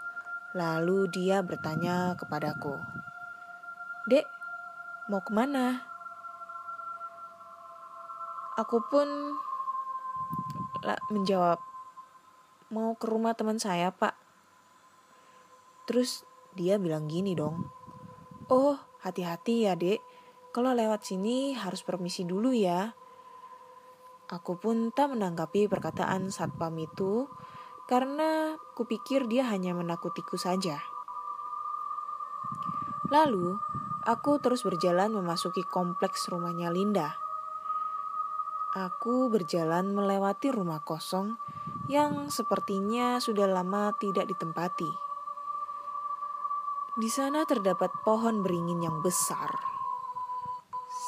Lalu 0.55 1.11
dia 1.11 1.43
bertanya 1.43 2.15
kepadaku, 2.15 2.79
Dek, 4.07 4.23
mau 5.11 5.19
ke 5.19 5.31
mana? 5.35 5.92
Aku 8.59 8.77
pun 8.87 9.07
menjawab 11.09 11.61
mau 12.73 12.97
ke 12.97 13.05
rumah 13.07 13.37
teman 13.37 13.61
saya 13.61 13.93
pak. 13.93 14.17
Terus 15.87 16.25
dia 16.53 16.77
bilang 16.77 17.09
gini 17.09 17.33
dong 17.33 17.83
oh 18.51 18.77
hati-hati 19.01 19.67
ya 19.69 19.73
dek. 19.77 20.01
Kalau 20.53 20.75
lewat 20.77 21.01
sini 21.01 21.57
harus 21.57 21.81
permisi 21.81 22.29
dulu 22.29 22.53
ya. 22.53 22.93
Aku 24.29 24.57
pun 24.57 24.93
tak 24.93 25.13
menanggapi 25.13 25.65
perkataan 25.65 26.29
satpam 26.29 26.77
itu 26.77 27.25
karena 27.89 28.55
kupikir 28.77 29.27
dia 29.27 29.49
hanya 29.49 29.73
menakutiku 29.73 30.37
saja. 30.37 30.79
Lalu 33.09 33.57
aku 34.05 34.37
terus 34.41 34.61
berjalan 34.65 35.13
memasuki 35.13 35.61
kompleks 35.65 36.29
rumahnya 36.29 36.69
Linda 36.69 37.22
aku 38.73 39.29
berjalan 39.29 39.93
melewati 39.93 40.49
rumah 40.49 40.81
kosong 40.81 41.37
yang 41.93 42.33
sepertinya 42.33 43.21
sudah 43.21 43.45
lama 43.45 43.93
tidak 44.01 44.25
ditempati. 44.25 44.89
Di 46.97 47.09
sana 47.09 47.45
terdapat 47.45 47.93
pohon 48.01 48.41
beringin 48.41 48.81
yang 48.81 48.97
besar. 49.05 49.53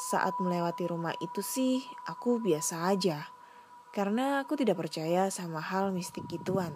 Saat 0.06 0.38
melewati 0.38 0.86
rumah 0.86 1.14
itu 1.18 1.42
sih, 1.42 1.82
aku 2.06 2.38
biasa 2.38 2.86
aja, 2.86 3.34
karena 3.90 4.46
aku 4.46 4.54
tidak 4.54 4.78
percaya 4.86 5.26
sama 5.34 5.58
hal 5.58 5.90
mistik 5.90 6.22
gituan. 6.30 6.70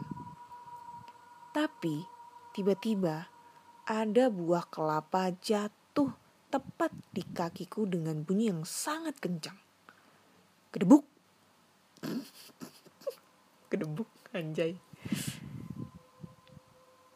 Tapi, 1.55 2.03
tiba-tiba 2.51 3.31
ada 3.87 4.27
buah 4.27 4.67
kelapa 4.67 5.31
jatuh 5.39 6.11
tepat 6.51 6.91
di 7.15 7.23
kakiku 7.23 7.87
dengan 7.87 8.27
bunyi 8.27 8.51
yang 8.51 8.67
sangat 8.67 9.19
kencang 9.23 9.70
kedebuk. 10.71 11.05
Kedebuk 13.71 14.11
anjay. 14.35 14.79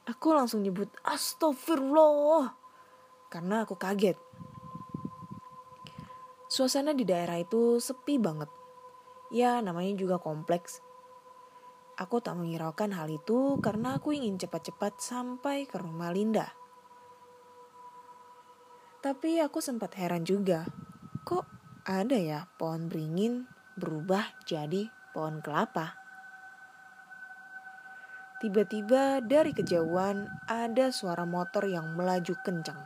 Aku 0.04 0.36
langsung 0.36 0.62
nyebut 0.62 0.90
astagfirullah. 1.02 2.54
Karena 3.32 3.66
aku 3.66 3.74
kaget. 3.74 4.18
Suasana 6.50 6.94
di 6.94 7.02
daerah 7.02 7.40
itu 7.40 7.82
sepi 7.82 8.20
banget. 8.20 8.46
Ya 9.34 9.58
namanya 9.58 9.98
juga 9.98 10.22
kompleks. 10.22 10.78
Aku 11.98 12.18
tak 12.22 12.38
menghiraukan 12.38 12.90
hal 12.94 13.10
itu 13.10 13.58
karena 13.62 13.98
aku 13.98 14.14
ingin 14.14 14.38
cepat-cepat 14.38 14.98
sampai 14.98 15.66
ke 15.66 15.78
rumah 15.78 16.10
Linda. 16.10 16.50
Tapi 19.02 19.38
aku 19.42 19.58
sempat 19.62 19.94
heran 19.98 20.22
juga 20.26 20.66
kok 21.22 21.53
ada 21.84 22.16
ya 22.16 22.48
pohon 22.56 22.88
beringin 22.88 23.44
berubah 23.76 24.24
jadi 24.48 24.88
pohon 25.12 25.44
kelapa. 25.44 26.00
Tiba-tiba 28.40 29.20
dari 29.20 29.52
kejauhan 29.52 30.32
ada 30.48 30.88
suara 30.88 31.28
motor 31.28 31.68
yang 31.68 31.92
melaju 31.92 32.40
kencang. 32.40 32.80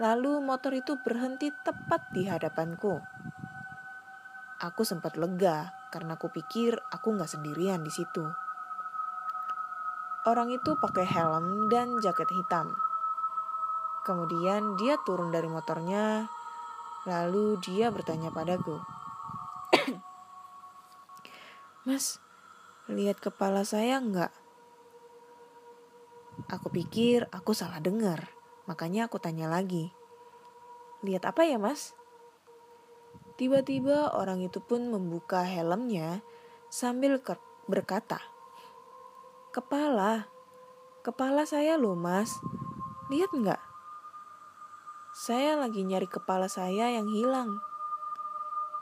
Lalu 0.00 0.40
motor 0.40 0.72
itu 0.72 0.96
berhenti 1.04 1.52
tepat 1.52 2.08
di 2.16 2.24
hadapanku. 2.24 2.96
Aku 4.64 4.82
sempat 4.84 5.20
lega 5.20 5.72
karena 5.92 6.16
aku 6.16 6.32
pikir 6.32 6.80
aku 6.88 7.12
nggak 7.12 7.28
sendirian 7.28 7.84
di 7.84 7.92
situ. 7.92 8.24
Orang 10.24 10.48
itu 10.48 10.76
pakai 10.80 11.04
helm 11.04 11.68
dan 11.68 12.00
jaket 12.00 12.28
hitam. 12.32 12.72
Kemudian 14.04 14.80
dia 14.80 14.96
turun 15.04 15.28
dari 15.28 15.48
motornya 15.48 16.39
Lalu 17.08 17.56
dia 17.64 17.88
bertanya 17.88 18.28
padaku, 18.28 18.76
Mas, 21.88 22.20
lihat 22.92 23.16
kepala 23.24 23.64
saya 23.64 23.96
enggak? 23.96 24.28
Aku 26.52 26.68
pikir 26.68 27.24
aku 27.32 27.56
salah 27.56 27.80
dengar, 27.80 28.28
makanya 28.68 29.08
aku 29.08 29.16
tanya 29.16 29.48
lagi. 29.48 29.92
Lihat 31.00 31.24
apa 31.24 31.48
ya 31.48 31.56
mas? 31.56 31.96
Tiba-tiba 33.40 34.12
orang 34.12 34.44
itu 34.44 34.60
pun 34.60 34.92
membuka 34.92 35.40
helmnya 35.40 36.20
sambil 36.68 37.20
berkata, 37.64 38.20
Kepala, 39.56 40.28
kepala 41.00 41.48
saya 41.48 41.80
loh 41.80 41.96
mas, 41.96 42.36
lihat 43.08 43.32
enggak? 43.32 43.69
Saya 45.10 45.58
lagi 45.58 45.82
nyari 45.82 46.06
kepala 46.06 46.46
saya 46.46 46.86
yang 46.86 47.10
hilang. 47.10 47.58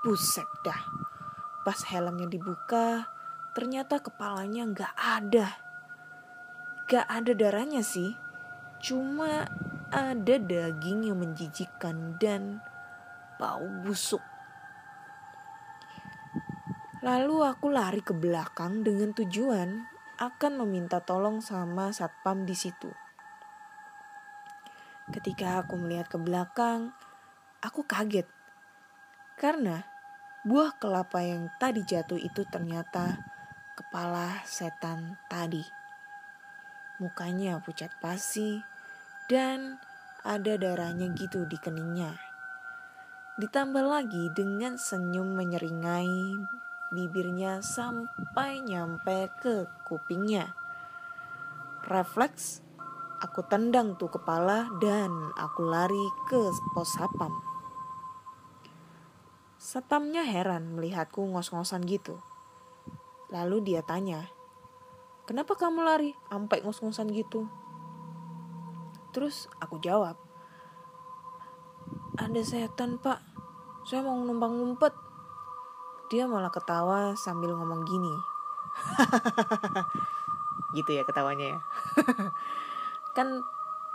Buset 0.04 0.44
dah. 0.60 0.76
Pas 1.64 1.80
helmnya 1.88 2.28
dibuka, 2.28 3.08
ternyata 3.56 3.96
kepalanya 4.04 4.68
nggak 4.68 4.92
ada. 4.92 5.56
Gak 6.84 7.08
ada 7.08 7.32
darahnya 7.32 7.80
sih. 7.80 8.12
Cuma 8.80 9.48
ada 9.88 10.36
daging 10.36 11.08
yang 11.08 11.16
menjijikkan 11.16 12.20
dan 12.20 12.60
bau 13.40 13.64
busuk. 13.80 14.20
Lalu 17.00 17.36
aku 17.40 17.72
lari 17.72 18.04
ke 18.04 18.12
belakang 18.12 18.84
dengan 18.84 19.16
tujuan 19.16 19.80
akan 20.20 20.52
meminta 20.60 21.00
tolong 21.00 21.40
sama 21.40 21.88
satpam 21.88 22.44
di 22.44 22.52
situ. 22.52 23.07
Ketika 25.08 25.64
aku 25.64 25.80
melihat 25.80 26.12
ke 26.12 26.20
belakang, 26.20 26.92
aku 27.64 27.82
kaget. 27.88 28.28
Karena 29.40 29.86
buah 30.44 30.76
kelapa 30.76 31.24
yang 31.24 31.48
tadi 31.56 31.80
jatuh 31.82 32.20
itu 32.20 32.44
ternyata 32.48 33.16
kepala 33.78 34.42
setan 34.44 35.16
tadi. 35.30 35.64
Mukanya 36.98 37.62
pucat 37.62 37.94
pasi 38.02 38.60
dan 39.30 39.78
ada 40.26 40.58
darahnya 40.58 41.14
gitu 41.14 41.46
di 41.46 41.56
keningnya. 41.56 42.18
Ditambah 43.38 43.86
lagi 43.86 44.34
dengan 44.34 44.74
senyum 44.74 45.38
menyeringai 45.38 46.34
bibirnya 46.90 47.62
sampai 47.62 48.58
nyampe 48.66 49.30
ke 49.38 49.70
kupingnya. 49.86 50.50
Refleks 51.86 52.66
Aku 53.18 53.42
tendang 53.50 53.98
tuh 53.98 54.06
kepala 54.06 54.70
dan 54.78 55.10
aku 55.34 55.66
lari 55.66 56.06
ke 56.30 56.38
pos 56.70 56.94
sapam. 56.94 57.34
Satpamnya 59.58 60.22
heran 60.22 60.78
melihatku 60.78 61.26
ngos-ngosan 61.26 61.82
gitu. 61.82 62.22
Lalu 63.34 63.66
dia 63.66 63.82
tanya, 63.82 64.30
kenapa 65.26 65.58
kamu 65.58 65.82
lari 65.82 66.14
sampai 66.30 66.62
ngos-ngosan 66.62 67.10
gitu? 67.10 67.50
Terus 69.10 69.50
aku 69.58 69.82
jawab, 69.82 70.14
ada 72.14 72.42
setan 72.46 73.02
pak, 73.02 73.18
saya 73.82 74.06
mau 74.06 74.14
numpang 74.14 74.54
ngumpet. 74.54 74.94
Dia 76.06 76.30
malah 76.30 76.54
ketawa 76.54 77.18
sambil 77.18 77.50
ngomong 77.50 77.82
gini. 77.82 78.14
gitu 80.78 80.94
ya 80.94 81.02
ketawanya 81.02 81.58
ya. 81.58 81.58
kan 83.18 83.42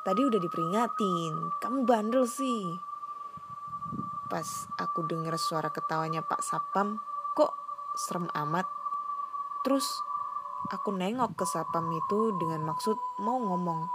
tadi 0.04 0.28
udah 0.28 0.36
diperingatin. 0.36 1.56
Kamu 1.64 1.88
bandel 1.88 2.28
sih. 2.28 2.76
Pas 4.28 4.68
aku 4.76 5.08
dengar 5.08 5.40
suara 5.40 5.72
ketawanya 5.72 6.20
Pak 6.28 6.44
Sapam 6.44 7.00
kok 7.32 7.56
serem 7.96 8.28
amat. 8.36 8.68
Terus 9.64 9.88
aku 10.76 10.92
nengok 10.92 11.40
ke 11.40 11.48
Sapam 11.48 11.88
itu 11.96 12.36
dengan 12.36 12.68
maksud 12.68 13.00
mau 13.24 13.40
ngomong 13.40 13.88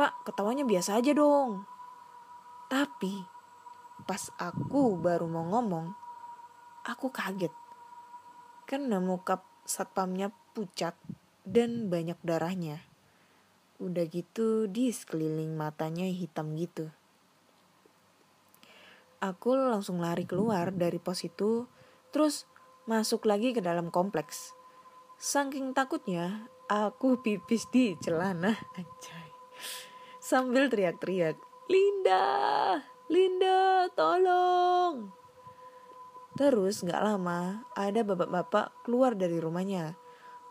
Pak 0.00 0.24
ketawanya 0.24 0.64
biasa 0.64 1.04
aja 1.04 1.12
dong. 1.12 1.68
Tapi 2.72 3.28
pas 4.08 4.32
aku 4.40 4.96
baru 4.96 5.28
mau 5.28 5.44
ngomong 5.52 5.92
aku 6.88 7.12
kaget. 7.12 7.52
Karena 8.64 9.04
muka 9.04 9.44
satpamnya 9.68 10.32
pucat 10.56 10.96
dan 11.44 11.92
banyak 11.92 12.16
darahnya. 12.24 12.93
Udah 13.82 14.06
gitu 14.06 14.70
di 14.70 14.94
sekeliling 14.94 15.58
matanya 15.58 16.06
hitam 16.06 16.54
gitu. 16.54 16.94
Aku 19.18 19.56
langsung 19.56 20.04
lari 20.04 20.28
keluar 20.28 20.68
dari 20.70 21.00
pos 21.00 21.24
itu, 21.24 21.64
terus 22.12 22.44
masuk 22.84 23.24
lagi 23.24 23.56
ke 23.56 23.64
dalam 23.64 23.88
kompleks. 23.88 24.52
Saking 25.16 25.72
takutnya, 25.72 26.44
aku 26.68 27.24
pipis 27.24 27.64
di 27.72 27.96
celana, 28.04 28.52
anjay. 28.78 29.28
Sambil 30.20 30.68
teriak-teriak, 30.68 31.40
Linda, 31.72 32.24
Linda, 33.08 33.88
tolong. 33.96 35.08
Terus 36.36 36.82
gak 36.84 37.00
lama, 37.00 37.64
ada 37.72 38.04
bapak-bapak 38.04 38.84
keluar 38.84 39.16
dari 39.16 39.38
rumahnya. 39.38 39.96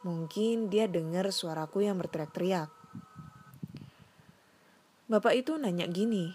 Mungkin 0.02 0.74
dia 0.74 0.90
dengar 0.90 1.30
suaraku 1.30 1.86
yang 1.86 2.00
berteriak-teriak. 2.02 2.83
Bapak 5.04 5.36
itu 5.36 5.60
nanya 5.60 5.84
gini, 5.92 6.32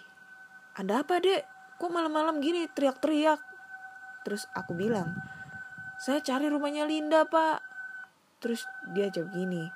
ada 0.76 1.00
apa 1.00 1.24
dek? 1.24 1.42
Kok 1.80 1.88
malam-malam 1.88 2.44
gini 2.44 2.68
teriak-teriak? 2.68 3.40
Terus 4.28 4.44
aku 4.52 4.76
bilang, 4.76 5.16
saya 5.96 6.20
cari 6.20 6.52
rumahnya 6.52 6.84
Linda 6.84 7.24
pak. 7.24 7.64
Terus 8.44 8.68
dia 8.92 9.08
jawab 9.08 9.32
gini, 9.32 9.66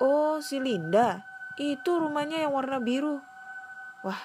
oh 0.00 0.40
si 0.40 0.56
Linda, 0.56 1.20
itu 1.60 1.90
rumahnya 2.00 2.48
yang 2.48 2.56
warna 2.56 2.80
biru. 2.80 3.20
Wah, 4.06 4.22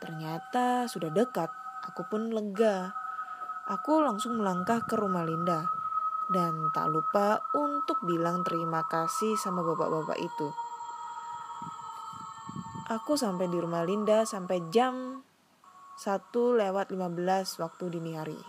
ternyata 0.00 0.88
sudah 0.88 1.12
dekat. 1.12 1.52
Aku 1.84 2.08
pun 2.08 2.32
lega. 2.32 2.96
Aku 3.68 4.00
langsung 4.00 4.40
melangkah 4.40 4.80
ke 4.88 4.96
rumah 4.96 5.26
Linda. 5.26 5.68
Dan 6.32 6.72
tak 6.72 6.88
lupa 6.88 7.42
untuk 7.52 7.98
bilang 8.06 8.40
terima 8.46 8.86
kasih 8.86 9.34
sama 9.36 9.60
bapak-bapak 9.66 10.16
itu. 10.16 10.69
Aku 12.90 13.14
sampai 13.14 13.46
di 13.46 13.54
rumah 13.54 13.86
Linda 13.86 14.26
sampai 14.26 14.66
jam 14.74 15.22
1 15.94 16.34
lewat 16.34 16.90
15 16.90 17.62
waktu 17.62 17.84
dini 17.86 18.18
hari. 18.18 18.40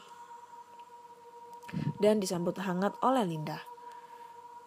Dan 2.01 2.17
disambut 2.17 2.58
hangat 2.58 2.97
oleh 3.06 3.21
Linda. 3.21 3.62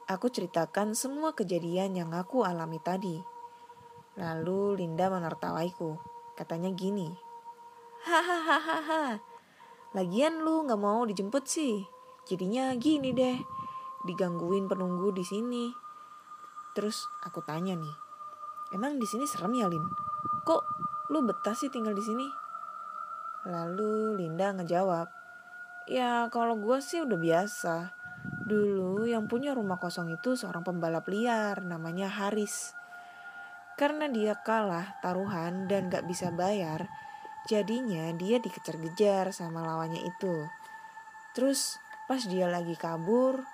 Aku 0.06 0.30
ceritakan 0.30 0.94
semua 0.94 1.34
kejadian 1.34 1.98
yang 1.98 2.14
aku 2.14 2.46
alami 2.46 2.78
tadi. 2.78 3.18
Lalu 4.14 4.78
Linda 4.78 5.10
menertawaiku. 5.10 5.98
Katanya 6.38 6.70
gini. 6.70 7.10
Hahaha. 8.06 9.18
Lagian 9.90 10.38
lu 10.46 10.70
gak 10.70 10.78
mau 10.78 11.02
dijemput 11.02 11.50
sih. 11.50 11.82
Jadinya 12.30 12.70
gini 12.78 13.10
deh. 13.10 13.42
Digangguin 14.06 14.70
penunggu 14.70 15.10
di 15.10 15.26
sini. 15.26 15.66
Terus 16.78 17.02
aku 17.26 17.42
tanya 17.42 17.74
nih 17.74 18.03
Emang 18.72 18.96
di 18.96 19.04
sini 19.04 19.28
serem 19.28 19.52
ya, 19.58 19.68
Lin? 19.68 19.84
Kok 20.46 20.62
lu 21.12 21.20
betah 21.26 21.52
sih 21.52 21.68
tinggal 21.68 21.92
di 21.92 22.04
sini? 22.04 22.26
Lalu 23.44 24.16
Linda 24.16 24.56
ngejawab, 24.56 25.24
Ya 25.84 26.32
kalau 26.32 26.56
gue 26.56 26.80
sih 26.80 27.04
udah 27.04 27.18
biasa. 27.20 27.92
Dulu 28.48 29.04
yang 29.04 29.28
punya 29.28 29.52
rumah 29.52 29.76
kosong 29.76 30.16
itu 30.16 30.32
seorang 30.32 30.64
pembalap 30.64 31.04
liar 31.12 31.60
namanya 31.60 32.08
Haris. 32.08 32.72
Karena 33.76 34.08
dia 34.08 34.32
kalah 34.40 34.96
taruhan 35.04 35.68
dan 35.68 35.92
gak 35.92 36.08
bisa 36.08 36.32
bayar, 36.32 36.88
jadinya 37.44 38.08
dia 38.16 38.40
dikejar-kejar 38.40 39.28
sama 39.36 39.60
lawannya 39.60 40.00
itu. 40.08 40.48
Terus 41.36 41.76
pas 42.08 42.24
dia 42.24 42.48
lagi 42.48 42.80
kabur, 42.80 43.44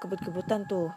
kebut-kebutan 0.00 0.64
tuh. 0.64 0.88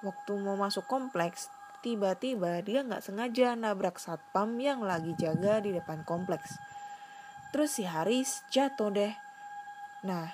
Waktu 0.00 0.32
mau 0.40 0.56
masuk 0.56 0.88
kompleks, 0.88 1.52
tiba-tiba 1.80 2.58
dia 2.64 2.82
nggak 2.82 3.04
sengaja 3.04 3.54
nabrak 3.54 4.02
satpam 4.02 4.58
yang 4.58 4.82
lagi 4.82 5.14
jaga 5.14 5.62
di 5.62 5.70
depan 5.74 6.02
kompleks. 6.02 6.58
Terus 7.54 7.70
si 7.78 7.84
Haris 7.86 8.44
jatuh 8.52 8.92
deh. 8.92 9.14
Nah, 10.04 10.28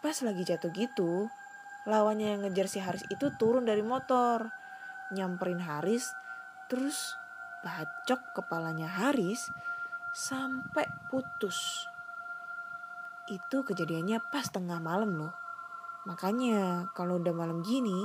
pas 0.00 0.16
lagi 0.24 0.42
jatuh 0.46 0.72
gitu, 0.72 1.28
lawannya 1.84 2.36
yang 2.36 2.40
ngejar 2.48 2.66
si 2.66 2.78
Haris 2.80 3.04
itu 3.12 3.28
turun 3.36 3.68
dari 3.68 3.84
motor, 3.84 4.48
nyamperin 5.12 5.60
Haris, 5.60 6.08
terus 6.72 7.12
bacok 7.60 8.20
kepalanya 8.36 8.88
Haris 8.88 9.52
sampai 10.16 10.86
putus. 11.12 11.84
Itu 13.28 13.64
kejadiannya 13.64 14.20
pas 14.32 14.48
tengah 14.48 14.80
malam 14.80 15.16
loh. 15.16 15.34
Makanya 16.04 16.88
kalau 16.92 17.16
udah 17.16 17.32
malam 17.32 17.64
gini, 17.64 18.04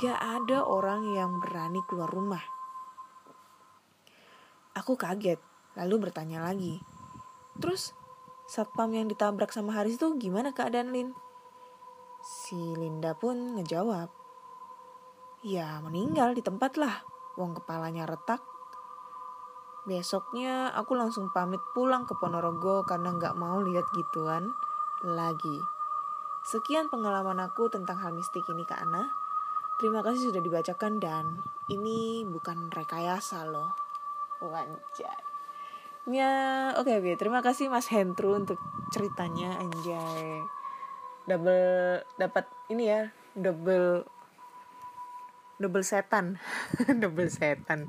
Gak 0.00 0.18
ada 0.20 0.64
orang 0.64 1.06
yang 1.12 1.38
berani 1.38 1.80
keluar 1.86 2.10
rumah. 2.10 2.42
Aku 4.74 4.98
kaget, 4.98 5.38
lalu 5.78 6.10
bertanya 6.10 6.42
lagi, 6.42 6.82
terus 7.62 7.94
satpam 8.50 8.90
yang 8.92 9.06
ditabrak 9.06 9.54
sama 9.54 9.72
Haris 9.72 9.96
tuh 9.96 10.18
gimana 10.18 10.52
keadaan 10.52 10.92
Lin 10.92 11.14
si 12.24 12.56
Linda 12.56 13.12
pun 13.12 13.60
ngejawab 13.60 14.08
ya 15.44 15.80
meninggal 15.84 16.32
di 16.32 16.40
tempat 16.40 16.80
lah 16.80 17.04
wong 17.36 17.52
kepalanya 17.52 18.08
retak 18.08 18.40
Besoknya 19.84 20.72
aku 20.72 20.96
langsung 20.96 21.28
pamit 21.36 21.60
pulang 21.76 22.08
ke 22.08 22.16
Ponorogo 22.16 22.88
karena 22.88 23.12
nggak 23.12 23.36
mau 23.36 23.60
lihat 23.60 23.84
gituan 23.92 24.48
lagi. 25.04 25.60
Sekian 26.48 26.88
pengalaman 26.88 27.36
aku 27.44 27.68
tentang 27.68 28.00
hal 28.00 28.16
mistik 28.16 28.48
ini 28.48 28.64
Kak 28.64 28.80
Ana. 28.80 29.12
Terima 29.80 30.00
kasih 30.06 30.30
sudah 30.30 30.42
dibacakan 30.42 31.02
dan 31.02 31.42
ini 31.70 32.22
bukan 32.26 32.70
rekayasa 32.70 33.46
loh. 33.48 33.74
Wanjay. 34.44 35.20
Ya, 36.04 36.72
oke 36.76 36.90
okay. 36.90 37.16
Terima 37.16 37.40
kasih 37.40 37.72
Mas 37.72 37.88
Hendro 37.88 38.36
untuk 38.36 38.60
ceritanya 38.92 39.56
anjay. 39.58 40.44
Double 41.24 42.04
dapat 42.20 42.44
ini 42.68 42.92
ya, 42.92 43.08
double 43.32 44.04
double 45.56 45.84
setan. 45.84 46.36
double 47.02 47.32
setan. 47.32 47.88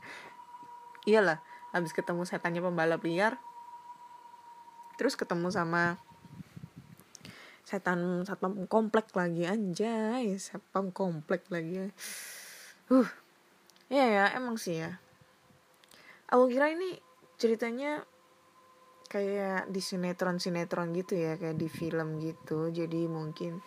Iyalah 1.04 1.44
habis 1.76 1.92
ketemu 1.92 2.24
setannya 2.24 2.64
pembalap 2.64 3.04
liar 3.04 3.36
terus 4.96 5.20
ketemu 5.20 5.52
sama 5.52 6.00
setan 7.66 8.22
satpam 8.22 8.70
komplek 8.70 9.10
lagi 9.18 9.50
anjay 9.50 10.38
satpam 10.38 10.94
komplek 10.94 11.50
lagi. 11.50 11.90
Uh 12.94 13.10
ya 13.90 14.06
ya 14.06 14.26
emang 14.38 14.62
sih 14.62 14.86
ya. 14.86 15.02
Aku 16.30 16.46
kira 16.46 16.70
ini 16.70 16.94
ceritanya 17.42 18.06
kayak 19.10 19.70
di 19.74 19.82
sinetron 19.82 20.38
sinetron 20.38 20.94
gitu 20.94 21.18
ya 21.18 21.42
kayak 21.42 21.58
di 21.58 21.66
film 21.66 22.22
gitu. 22.22 22.70
Jadi 22.70 23.10
mungkin 23.10 23.58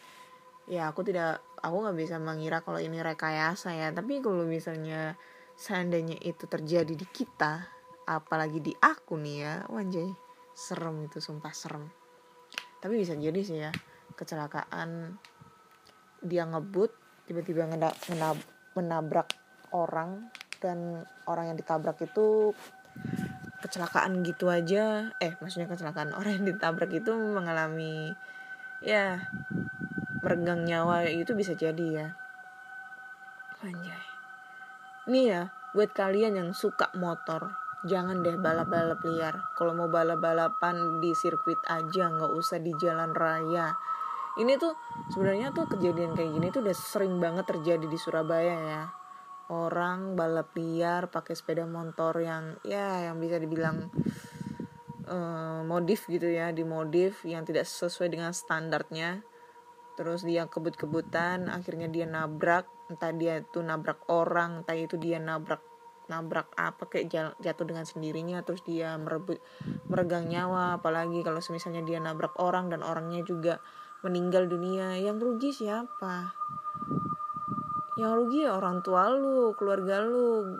ya 0.70 0.94
aku 0.94 1.02
tidak 1.02 1.42
aku 1.58 1.82
nggak 1.82 1.98
bisa 1.98 2.22
mengira 2.22 2.62
kalau 2.62 2.78
ini 2.78 3.02
rekayasa 3.02 3.74
ya. 3.74 3.90
Tapi 3.90 4.22
kalau 4.22 4.46
misalnya 4.46 5.18
seandainya 5.58 6.22
itu 6.22 6.46
terjadi 6.46 6.94
di 6.94 7.06
kita 7.10 7.66
apalagi 8.06 8.62
di 8.62 8.70
aku 8.78 9.18
nih 9.18 9.36
ya 9.42 9.54
wanjay 9.66 10.06
serem 10.54 11.02
itu 11.02 11.18
sumpah 11.18 11.50
serem. 11.50 11.82
Tapi 12.78 12.94
bisa 12.94 13.18
jadi 13.18 13.42
sih 13.42 13.58
ya 13.58 13.74
kecelakaan. 14.18 15.14
Dia 16.18 16.42
ngebut 16.50 16.90
tiba-tiba 17.30 17.70
menabrak 18.74 19.30
orang 19.70 20.34
dan 20.58 21.06
orang 21.30 21.54
yang 21.54 21.56
ditabrak 21.60 22.02
itu 22.02 22.50
kecelakaan 23.62 24.26
gitu 24.26 24.50
aja. 24.50 25.14
Eh 25.22 25.38
maksudnya 25.38 25.70
kecelakaan. 25.70 26.18
Orang 26.18 26.42
yang 26.42 26.46
ditabrak 26.50 26.90
itu 26.90 27.14
mengalami 27.14 28.10
ya 28.82 29.22
meregang 30.18 30.66
nyawa. 30.66 31.06
Itu 31.06 31.38
bisa 31.38 31.54
jadi 31.54 31.86
ya. 31.86 32.08
Anjay. 33.62 34.02
Nih 35.08 35.24
ya 35.30 35.42
buat 35.72 35.94
kalian 35.94 36.34
yang 36.34 36.50
suka 36.56 36.90
motor 36.98 37.54
jangan 37.86 38.26
deh 38.26 38.34
balap-balap 38.34 38.98
liar. 39.06 39.38
Kalau 39.54 39.76
mau 39.76 39.86
balap-balapan 39.86 40.98
di 40.98 41.14
sirkuit 41.14 41.58
aja 41.70 42.10
nggak 42.10 42.32
usah 42.34 42.58
di 42.58 42.74
jalan 42.74 43.14
raya 43.14 43.78
ini 44.38 44.54
tuh 44.54 44.74
sebenarnya 45.10 45.50
tuh 45.50 45.66
kejadian 45.66 46.14
kayak 46.14 46.30
gini 46.30 46.46
tuh 46.54 46.62
udah 46.62 46.76
sering 46.76 47.18
banget 47.18 47.50
terjadi 47.50 47.86
di 47.86 47.98
Surabaya 47.98 48.56
ya. 48.56 48.82
Orang 49.48 50.14
balap 50.14 50.54
liar 50.54 51.08
pakai 51.10 51.34
sepeda 51.34 51.64
motor 51.64 52.20
yang 52.20 52.60
ya 52.62 53.08
yang 53.10 53.16
bisa 53.18 53.40
dibilang 53.40 53.88
uh, 55.08 55.64
modif 55.64 56.06
gitu 56.06 56.28
ya 56.28 56.52
dimodif 56.52 57.24
yang 57.26 57.42
tidak 57.42 57.66
sesuai 57.66 58.12
dengan 58.12 58.30
standarnya. 58.30 59.24
Terus 59.98 60.22
dia 60.22 60.46
kebut-kebutan 60.46 61.50
akhirnya 61.50 61.90
dia 61.90 62.06
nabrak 62.06 62.70
entah 62.86 63.10
dia 63.10 63.42
tuh 63.42 63.66
nabrak 63.66 64.06
orang 64.06 64.62
entah 64.62 64.78
itu 64.78 64.94
dia 64.94 65.18
nabrak 65.18 65.60
nabrak 66.08 66.48
apa 66.56 66.88
kayak 66.88 67.36
jatuh 67.36 67.66
dengan 67.68 67.84
sendirinya 67.84 68.40
terus 68.40 68.64
dia 68.64 68.94
merebut 69.00 69.42
meregang 69.90 70.30
nyawa. 70.30 70.78
Apalagi 70.78 71.26
kalau 71.26 71.42
misalnya 71.50 71.82
dia 71.82 71.98
nabrak 71.98 72.38
orang 72.38 72.70
dan 72.70 72.86
orangnya 72.86 73.26
juga 73.26 73.58
meninggal 74.02 74.46
dunia. 74.46 74.94
Yang 74.98 75.18
rugi 75.22 75.50
siapa? 75.50 76.32
Yang 77.98 78.12
rugi 78.14 78.38
ya 78.46 78.54
orang 78.54 78.82
tua 78.86 79.10
lu 79.10 79.54
keluarga 79.58 80.02
lu. 80.04 80.58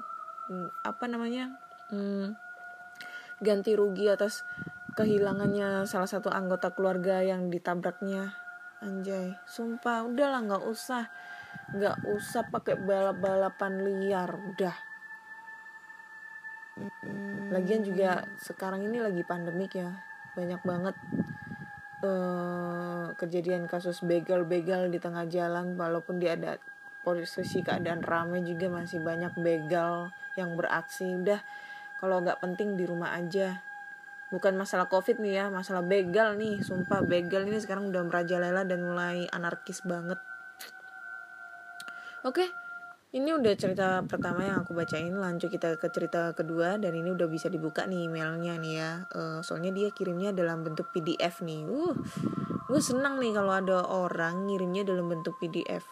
Hmm, 0.48 0.68
apa 0.83 1.05
namanya? 1.07 1.55
Hmm, 1.92 2.35
ganti 3.38 3.79
rugi 3.79 4.11
atas 4.11 4.42
kehilangannya 4.98 5.87
salah 5.87 6.11
satu 6.11 6.29
anggota 6.33 6.74
keluarga 6.74 7.22
yang 7.22 7.53
ditabraknya. 7.53 8.35
Anjay 8.83 9.35
sumpah 9.46 10.07
udahlah 10.07 10.42
nggak 10.42 10.64
usah. 10.66 11.07
Nggak 11.74 11.96
usah 12.11 12.42
pakai 12.51 12.81
balap-balapan 12.81 13.72
liar 13.87 14.31
udah. 14.33 14.77
Lagian 17.51 17.83
juga 17.83 18.22
sekarang 18.38 18.87
ini 18.87 19.03
lagi 19.03 19.22
pandemik 19.27 19.74
ya. 19.79 19.90
Banyak 20.35 20.62
banget 20.62 20.96
uh, 22.03 23.15
kejadian 23.19 23.67
kasus 23.67 24.03
begal-begal 24.05 24.91
di 24.91 24.99
tengah 25.03 25.27
jalan 25.27 25.75
walaupun 25.75 26.23
dia 26.23 26.35
ada 26.39 26.61
posisi 27.03 27.65
keadaan 27.65 28.05
ramai 28.05 28.45
juga 28.45 28.69
masih 28.69 29.01
banyak 29.01 29.33
begal 29.39 30.13
yang 30.37 30.55
beraksi. 30.55 31.07
Udah 31.09 31.41
kalau 31.99 32.23
nggak 32.23 32.39
penting 32.43 32.79
di 32.79 32.85
rumah 32.85 33.17
aja. 33.17 33.63
Bukan 34.29 34.61
masalah 34.61 34.93
covid 34.93 35.25
nih 35.25 35.41
ya 35.41 35.45
masalah 35.49 35.81
begal 35.81 36.37
nih. 36.37 36.61
Sumpah 36.61 37.01
begal 37.01 37.49
ini 37.49 37.59
sekarang 37.59 37.89
udah 37.89 38.05
merajalela 38.05 38.63
dan 38.69 38.85
mulai 38.85 39.25
anarkis 39.33 39.81
banget. 39.83 40.21
Oke 42.27 42.45
okay 42.45 42.67
ini 43.09 43.33
udah 43.33 43.55
cerita 43.57 44.05
pertama 44.05 44.44
yang 44.44 44.61
aku 44.61 44.77
bacain 44.77 45.16
lanjut 45.16 45.49
kita 45.49 45.81
ke 45.81 45.88
cerita 45.88 46.37
kedua 46.37 46.77
dan 46.77 46.92
ini 46.92 47.09
udah 47.16 47.25
bisa 47.25 47.49
dibuka 47.49 47.88
nih 47.88 48.05
emailnya 48.05 48.61
nih 48.61 48.75
ya. 48.77 48.90
Uh, 49.16 49.40
soalnya 49.40 49.73
dia 49.73 49.88
kirimnya 49.97 50.37
dalam 50.37 50.61
bentuk 50.61 50.92
PDF 50.92 51.40
nih. 51.40 51.64
Uh 51.64 51.97
gue 52.68 52.85
senang 52.85 53.16
nih 53.16 53.33
kalau 53.33 53.57
ada 53.57 53.81
orang 53.88 54.44
ngirimnya 54.44 54.85
dalam 54.85 55.09
bentuk 55.09 55.40
PDF 55.40 55.88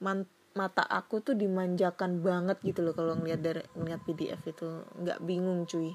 Man 0.00 0.24
mata 0.56 0.80
aku 0.80 1.20
tuh 1.20 1.36
dimanjakan 1.36 2.24
banget 2.24 2.56
gitu 2.64 2.80
loh 2.80 2.96
kalau 2.96 3.12
ngeliat 3.20 3.44
dari 3.44 3.60
ngeliat 3.76 4.00
PDF 4.08 4.40
itu. 4.48 4.68
Nggak 4.96 5.20
bingung 5.20 5.68
cuy. 5.68 5.92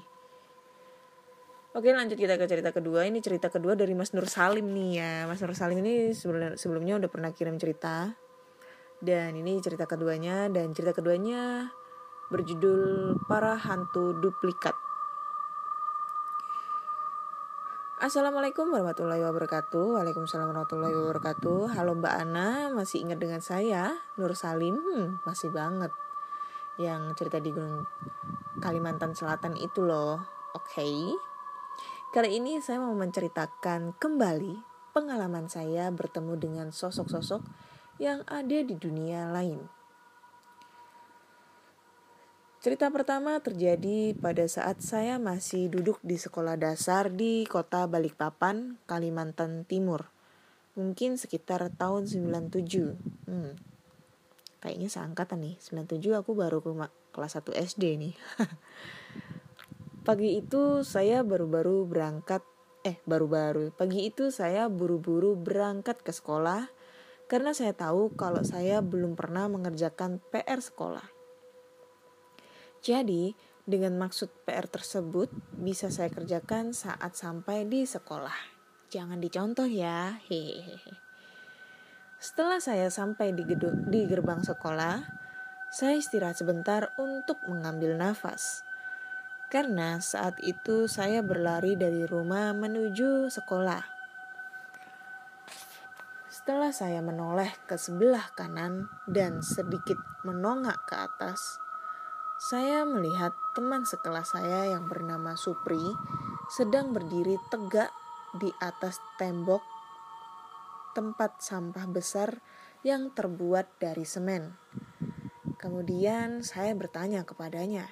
Oke 1.74 1.90
lanjut 1.90 2.14
kita 2.14 2.38
ke 2.38 2.46
cerita 2.46 2.70
kedua. 2.70 3.02
Ini 3.02 3.18
cerita 3.18 3.50
kedua 3.50 3.74
dari 3.74 3.98
Mas 3.98 4.14
Nur 4.14 4.30
Salim 4.30 4.70
nih 4.70 4.90
ya. 4.94 5.12
Mas 5.26 5.42
Nur 5.42 5.58
Salim 5.58 5.82
ini 5.82 6.14
sebelumnya 6.54 7.02
udah 7.02 7.10
pernah 7.10 7.34
kirim 7.34 7.58
cerita 7.58 8.14
dan 9.02 9.34
ini 9.34 9.58
cerita 9.58 9.90
keduanya 9.90 10.46
dan 10.46 10.70
cerita 10.70 10.94
keduanya 10.94 11.74
berjudul 12.30 13.18
Para 13.26 13.58
Hantu 13.58 14.14
Duplikat. 14.14 14.78
Assalamualaikum 17.98 18.70
warahmatullahi 18.70 19.26
wabarakatuh. 19.26 19.98
Waalaikumsalam 19.98 20.54
warahmatullahi 20.54 20.94
wabarakatuh. 20.94 21.74
Halo 21.74 21.98
Mbak 21.98 22.14
Ana, 22.14 22.70
masih 22.70 23.02
ingat 23.02 23.18
dengan 23.18 23.42
saya? 23.42 23.90
Nur 24.18 24.38
Salim, 24.38 24.78
hmm, 24.78 25.26
masih 25.26 25.50
banget. 25.50 25.90
Yang 26.78 27.18
cerita 27.18 27.42
di 27.42 27.50
Gunung 27.50 27.86
Kalimantan 28.62 29.18
Selatan 29.18 29.58
itu 29.58 29.82
loh. 29.82 30.22
Oke. 30.54 30.78
Okay. 30.78 30.98
Kali 32.14 32.38
ini 32.38 32.62
saya 32.62 32.78
mau 32.78 32.94
menceritakan 32.94 33.98
kembali 33.98 34.72
Pengalaman 34.92 35.48
saya 35.48 35.88
bertemu 35.88 36.36
dengan 36.36 36.68
sosok-sosok 36.68 37.40
yang 38.02 38.26
ada 38.26 38.58
di 38.66 38.74
dunia 38.74 39.30
lain. 39.30 39.62
Cerita 42.58 42.90
pertama 42.90 43.38
terjadi 43.38 44.14
pada 44.18 44.42
saat 44.46 44.82
saya 44.82 45.22
masih 45.22 45.70
duduk 45.70 46.02
di 46.02 46.18
sekolah 46.18 46.58
dasar 46.58 47.10
di 47.10 47.46
kota 47.46 47.86
Balikpapan, 47.86 48.78
Kalimantan 48.90 49.62
Timur. 49.66 50.10
Mungkin 50.74 51.14
sekitar 51.14 51.62
tahun 51.74 52.10
97. 52.10 52.98
Hmm. 53.26 53.54
Kayaknya 54.62 54.88
seangkatan 54.90 55.42
nih. 55.42 55.54
97 55.58 56.14
aku 56.14 56.38
baru 56.38 56.58
ke 56.62 56.70
kelas 57.14 57.38
1 57.38 57.54
SD 57.70 57.82
nih. 57.98 58.14
Pagi 60.06 60.38
itu 60.38 60.86
saya 60.86 61.22
baru-baru 61.26 61.86
berangkat 61.86 62.42
eh 62.82 62.98
baru-baru. 63.06 63.74
Pagi 63.74 64.06
itu 64.06 64.30
saya 64.30 64.66
buru-buru 64.70 65.34
berangkat 65.34 66.02
ke 66.02 66.14
sekolah 66.14 66.81
karena 67.32 67.56
saya 67.56 67.72
tahu 67.72 68.12
kalau 68.12 68.44
saya 68.44 68.84
belum 68.84 69.16
pernah 69.16 69.48
mengerjakan 69.48 70.20
PR 70.28 70.60
sekolah. 70.60 71.08
Jadi, 72.84 73.32
dengan 73.64 73.96
maksud 73.96 74.44
PR 74.44 74.68
tersebut 74.68 75.32
bisa 75.56 75.88
saya 75.88 76.12
kerjakan 76.12 76.76
saat 76.76 77.16
sampai 77.16 77.64
di 77.64 77.88
sekolah. 77.88 78.36
Jangan 78.92 79.16
dicontoh 79.16 79.64
ya. 79.64 80.20
Hehehe. 80.28 80.76
Setelah 82.20 82.60
saya 82.60 82.92
sampai 82.92 83.32
di 83.32 83.48
gedung 83.48 83.88
di 83.88 84.04
gerbang 84.04 84.44
sekolah, 84.44 85.00
saya 85.72 85.96
istirahat 85.96 86.36
sebentar 86.36 86.92
untuk 87.00 87.40
mengambil 87.48 87.96
nafas. 87.96 88.60
Karena 89.48 90.04
saat 90.04 90.36
itu 90.44 90.84
saya 90.84 91.24
berlari 91.24 91.80
dari 91.80 92.04
rumah 92.04 92.52
menuju 92.52 93.32
sekolah. 93.32 93.91
Setelah 96.42 96.74
saya 96.74 96.98
menoleh 96.98 97.54
ke 97.70 97.78
sebelah 97.78 98.34
kanan 98.34 98.90
dan 99.06 99.46
sedikit 99.46 99.94
menongak 100.26 100.74
ke 100.90 100.98
atas, 100.98 101.62
saya 102.42 102.82
melihat 102.82 103.30
teman 103.54 103.86
sekelas 103.86 104.34
saya 104.34 104.74
yang 104.74 104.90
bernama 104.90 105.38
Supri 105.38 105.78
sedang 106.50 106.90
berdiri 106.90 107.38
tegak 107.46 107.94
di 108.42 108.50
atas 108.58 108.98
tembok 109.22 109.62
tempat 110.98 111.38
sampah 111.38 111.86
besar 111.86 112.42
yang 112.82 113.14
terbuat 113.14 113.78
dari 113.78 114.02
semen. 114.02 114.58
Kemudian 115.62 116.42
saya 116.42 116.74
bertanya 116.74 117.22
kepadanya, 117.22 117.86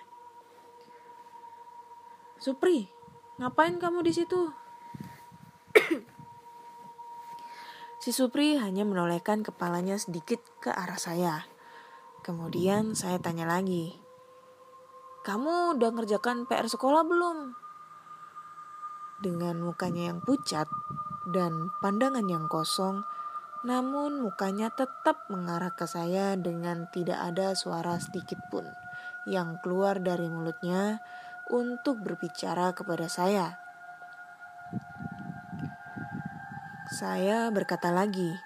"Supri, 2.43 2.91
ngapain 3.39 3.79
kamu 3.79 4.03
di 4.03 4.11
situ?" 4.11 4.60
Si 8.01 8.17
Supri 8.17 8.57
hanya 8.57 8.89
menolehkan 8.89 9.45
kepalanya 9.45 10.01
sedikit 10.01 10.41
ke 10.65 10.73
arah 10.73 10.97
saya. 10.97 11.45
Kemudian 12.25 12.97
saya 12.97 13.21
tanya 13.21 13.45
lagi, 13.45 13.93
"Kamu 15.21 15.77
udah 15.77 15.91
ngerjakan 15.93 16.49
PR 16.49 16.65
sekolah 16.65 17.05
belum?" 17.05 17.53
Dengan 19.21 19.61
mukanya 19.61 20.17
yang 20.17 20.25
pucat 20.25 20.65
dan 21.29 21.69
pandangan 21.85 22.25
yang 22.25 22.49
kosong, 22.49 23.05
namun 23.69 24.25
mukanya 24.25 24.73
tetap 24.73 25.29
mengarah 25.29 25.77
ke 25.77 25.85
saya 25.85 26.41
dengan 26.41 26.89
tidak 26.89 27.21
ada 27.21 27.53
suara 27.53 28.01
sedikit 28.01 28.41
pun 28.49 28.65
yang 29.29 29.61
keluar 29.61 30.01
dari 30.01 30.33
mulutnya 30.33 31.05
untuk 31.53 32.01
berbicara 32.01 32.73
kepada 32.73 33.13
saya. 33.13 33.60
Saya 37.01 37.49
berkata 37.49 37.89
lagi, 37.89 38.37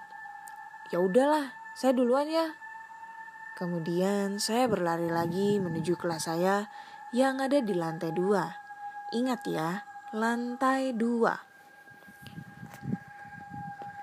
"Ya 0.94 1.02
udahlah, 1.02 1.50
saya 1.74 1.90
duluan 1.90 2.30
ya." 2.30 2.54
Kemudian 3.58 4.38
saya 4.38 4.70
berlari 4.70 5.10
lagi 5.10 5.58
menuju 5.58 5.98
kelas 5.98 6.30
saya 6.30 6.70
yang 7.10 7.42
ada 7.42 7.58
di 7.58 7.74
lantai 7.74 8.14
dua. 8.14 8.54
Ingat 9.10 9.42
ya, 9.50 9.82
lantai 10.14 10.94
dua. 10.94 11.34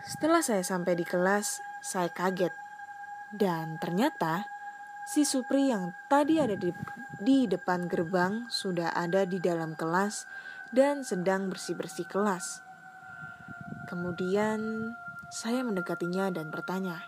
Setelah 0.04 0.44
saya 0.44 0.68
sampai 0.68 1.00
di 1.00 1.08
kelas, 1.08 1.64
saya 1.80 2.12
kaget. 2.12 2.52
Dan 3.32 3.80
ternyata 3.80 4.44
si 5.08 5.24
Supri 5.24 5.72
yang 5.72 5.96
tadi 6.12 6.44
ada 6.44 6.60
di 6.60 6.76
di 7.24 7.48
depan 7.48 7.88
gerbang 7.88 8.52
sudah 8.52 8.92
ada 8.92 9.24
di 9.24 9.40
dalam 9.40 9.80
kelas 9.80 10.28
dan 10.76 11.08
sedang 11.08 11.48
bersih-bersih 11.48 12.12
kelas. 12.12 12.71
Kemudian 13.92 14.88
saya 15.28 15.68
mendekatinya 15.68 16.32
dan 16.32 16.48
bertanya, 16.48 17.04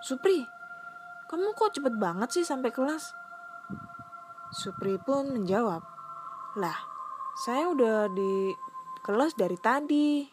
Supri, 0.00 0.40
kamu 1.28 1.52
kok 1.52 1.76
cepet 1.76 2.00
banget 2.00 2.32
sih 2.32 2.48
sampai 2.48 2.72
kelas? 2.72 3.12
Supri 4.56 4.96
pun 4.96 5.28
menjawab, 5.36 5.84
lah, 6.56 6.80
saya 7.36 7.68
udah 7.68 8.08
di 8.08 8.56
kelas 9.04 9.36
dari 9.36 9.60
tadi. 9.60 10.24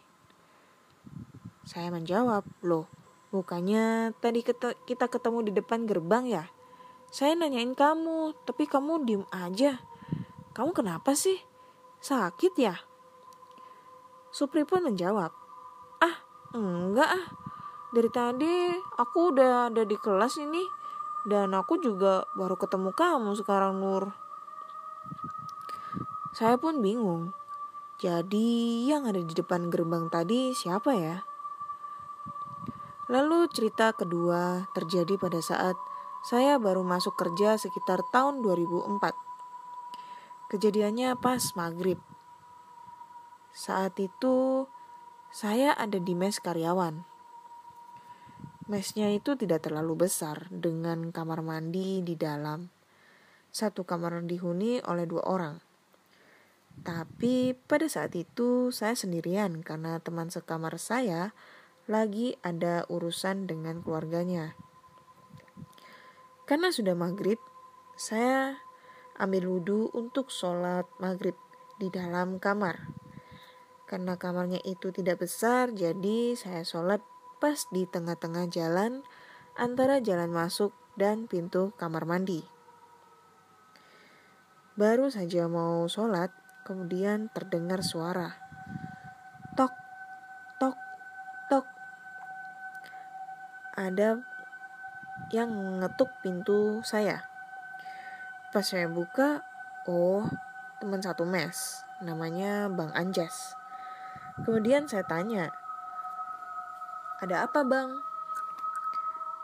Saya 1.68 1.92
menjawab, 1.92 2.48
loh, 2.64 2.88
bukannya 3.36 4.16
tadi 4.24 4.44
kita 4.88 5.12
ketemu 5.12 5.52
di 5.52 5.52
depan 5.60 5.84
gerbang 5.84 6.24
ya? 6.24 6.48
Saya 7.12 7.36
nanyain 7.36 7.76
kamu, 7.76 8.32
tapi 8.48 8.64
kamu 8.64 9.04
diem 9.04 9.24
aja. 9.36 9.76
Kamu 10.56 10.72
kenapa 10.72 11.16
sih? 11.20 11.40
Sakit 12.00 12.54
ya? 12.56 12.76
Supri 14.36 14.68
pun 14.68 14.84
menjawab, 14.84 15.32
enggak 16.54 17.10
ah. 17.10 17.26
Dari 17.90 18.10
tadi 18.14 18.70
aku 19.02 19.34
udah 19.34 19.74
ada 19.74 19.82
di 19.82 19.98
kelas 19.98 20.38
ini 20.38 20.62
dan 21.26 21.58
aku 21.58 21.82
juga 21.82 22.30
baru 22.38 22.54
ketemu 22.54 22.94
kamu 22.94 23.32
sekarang 23.34 23.82
Nur. 23.82 24.14
Saya 26.38 26.62
pun 26.62 26.80
bingung. 26.86 27.34
Jadi 28.00 28.88
yang 28.88 29.10
ada 29.10 29.20
di 29.20 29.34
depan 29.34 29.68
gerbang 29.74 30.08
tadi 30.08 30.54
siapa 30.54 30.96
ya? 30.96 31.26
Lalu 33.10 33.50
cerita 33.50 33.90
kedua 33.92 34.70
terjadi 34.78 35.18
pada 35.18 35.42
saat 35.42 35.76
saya 36.22 36.62
baru 36.62 36.86
masuk 36.86 37.18
kerja 37.18 37.58
sekitar 37.58 38.06
tahun 38.14 38.46
2004. 38.46 39.18
Kejadiannya 40.54 41.18
pas 41.18 41.42
maghrib. 41.58 41.98
Saat 43.50 43.98
itu 43.98 44.70
saya 45.30 45.78
ada 45.78 46.02
di 46.02 46.18
mes 46.18 46.42
karyawan. 46.42 47.06
Mesnya 48.66 49.14
itu 49.14 49.38
tidak 49.38 49.66
terlalu 49.66 50.10
besar 50.10 50.50
dengan 50.50 51.14
kamar 51.14 51.46
mandi 51.46 52.02
di 52.02 52.18
dalam. 52.18 52.74
Satu 53.54 53.86
kamar 53.86 54.26
dihuni 54.26 54.82
oleh 54.86 55.06
dua 55.06 55.26
orang. 55.30 55.62
Tapi 56.82 57.54
pada 57.54 57.86
saat 57.86 58.14
itu 58.18 58.74
saya 58.74 58.98
sendirian 58.98 59.62
karena 59.62 60.02
teman 60.02 60.34
sekamar 60.34 60.82
saya 60.82 61.34
lagi 61.90 62.38
ada 62.46 62.86
urusan 62.90 63.46
dengan 63.46 63.82
keluarganya. 63.86 64.54
Karena 66.50 66.74
sudah 66.74 66.98
maghrib, 66.98 67.38
saya 67.94 68.58
ambil 69.22 69.46
wudhu 69.46 69.94
untuk 69.94 70.34
sholat 70.34 70.90
maghrib 70.98 71.38
di 71.78 71.94
dalam 71.94 72.42
kamar. 72.42 72.90
Karena 73.90 74.22
kamarnya 74.22 74.62
itu 74.70 74.94
tidak 74.94 75.26
besar, 75.26 75.74
jadi 75.74 76.38
saya 76.38 76.62
sholat 76.62 77.02
pas 77.42 77.58
di 77.74 77.90
tengah-tengah 77.90 78.46
jalan 78.54 79.02
antara 79.58 79.98
jalan 79.98 80.30
masuk 80.30 80.78
dan 80.94 81.26
pintu 81.26 81.74
kamar 81.74 82.06
mandi. 82.06 82.46
Baru 84.78 85.10
saja 85.10 85.50
mau 85.50 85.90
sholat, 85.90 86.30
kemudian 86.70 87.34
terdengar 87.34 87.82
suara. 87.82 88.38
Tok, 89.58 89.74
tok, 90.62 90.78
tok. 91.50 91.66
Ada 93.74 94.22
yang 95.34 95.82
ngetuk 95.82 96.14
pintu 96.22 96.86
saya. 96.86 97.26
Pas 98.54 98.64
saya 98.64 98.86
buka, 98.86 99.42
oh 99.90 100.30
teman 100.78 101.02
satu 101.02 101.26
mes, 101.26 101.84
namanya 102.06 102.70
Bang 102.70 102.94
Anjas. 102.94 103.59
Kemudian 104.48 104.88
saya 104.88 105.04
tanya, 105.04 105.52
ada 107.20 107.44
apa 107.44 107.64
bang? 107.68 108.00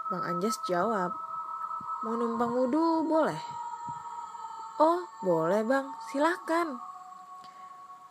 Bang 0.07 0.23
Anjas 0.23 0.55
jawab, 0.69 1.11
mau 2.05 2.15
numpang 2.15 2.55
wudhu 2.55 3.03
boleh? 3.03 3.41
Oh 4.79 5.07
boleh 5.23 5.63
bang, 5.63 5.87
silahkan. 6.11 6.79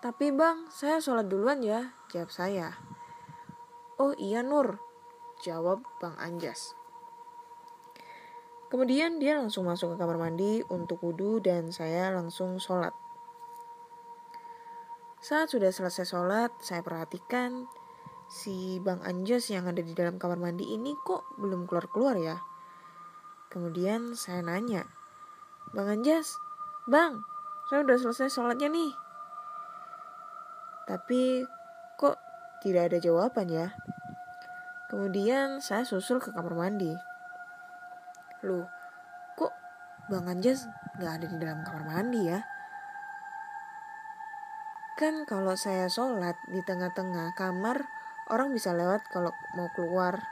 Tapi 0.05 0.33
bang, 0.33 0.69
saya 0.69 1.01
sholat 1.01 1.29
duluan 1.29 1.65
ya, 1.65 1.97
jawab 2.13 2.29
saya. 2.29 2.77
Oh 3.95 4.13
iya 4.19 4.43
Nur, 4.43 4.83
jawab 5.45 5.85
Bang 6.01 6.19
Anjas. 6.19 6.75
Kemudian 8.73 9.23
dia 9.23 9.39
langsung 9.39 9.71
masuk 9.71 9.95
ke 9.95 9.97
kamar 10.03 10.19
mandi 10.19 10.65
untuk 10.67 10.99
wudhu 10.99 11.39
dan 11.39 11.71
saya 11.71 12.11
langsung 12.11 12.59
sholat. 12.59 12.91
Saat 15.25 15.57
sudah 15.57 15.73
selesai 15.73 16.05
sholat, 16.05 16.53
saya 16.61 16.85
perhatikan 16.85 17.65
si 18.29 18.77
Bang 18.85 19.01
Anjas 19.09 19.49
yang 19.49 19.65
ada 19.65 19.81
di 19.81 19.97
dalam 19.97 20.21
kamar 20.21 20.37
mandi 20.37 20.77
ini 20.77 20.93
kok 21.01 21.25
belum 21.41 21.65
keluar-keluar 21.65 22.21
ya. 22.21 22.45
Kemudian 23.49 24.13
saya 24.21 24.45
nanya, 24.45 24.85
Bang 25.73 25.89
Anjas, 25.89 26.37
Bang, 26.85 27.25
saya 27.73 27.89
udah 27.89 27.97
selesai 27.97 28.37
sholatnya 28.37 28.69
nih. 28.69 28.93
Tapi 30.93 31.41
kok 31.97 32.21
tidak 32.61 32.93
ada 32.93 33.01
jawaban 33.01 33.49
ya. 33.49 33.73
Kemudian 34.93 35.65
saya 35.65 35.89
susul 35.89 36.21
ke 36.21 36.37
kamar 36.37 36.53
mandi. 36.53 36.93
Loh, 38.45 38.69
kok 39.41 39.57
Bang 40.13 40.29
Anjas 40.29 40.69
gak 41.01 41.17
ada 41.17 41.27
di 41.33 41.41
dalam 41.41 41.65
kamar 41.65 41.85
mandi 41.89 42.29
ya? 42.29 42.45
Kan 44.95 45.27
kalau 45.27 45.59
saya 45.59 45.91
sholat 45.91 46.39
di 46.47 46.63
tengah-tengah 46.63 47.35
kamar, 47.35 47.83
orang 48.31 48.55
bisa 48.55 48.71
lewat 48.71 49.03
kalau 49.11 49.35
mau 49.59 49.67
keluar. 49.75 50.23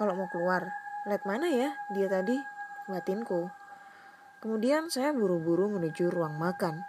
Kalau 0.00 0.16
mau 0.16 0.24
keluar, 0.32 0.72
lihat 1.04 1.28
mana 1.28 1.52
ya 1.52 1.76
dia 1.92 2.08
tadi? 2.08 2.40
Batinku. 2.88 3.52
Kemudian 4.40 4.88
saya 4.88 5.12
buru-buru 5.12 5.68
menuju 5.68 6.08
ruang 6.08 6.40
makan. 6.40 6.80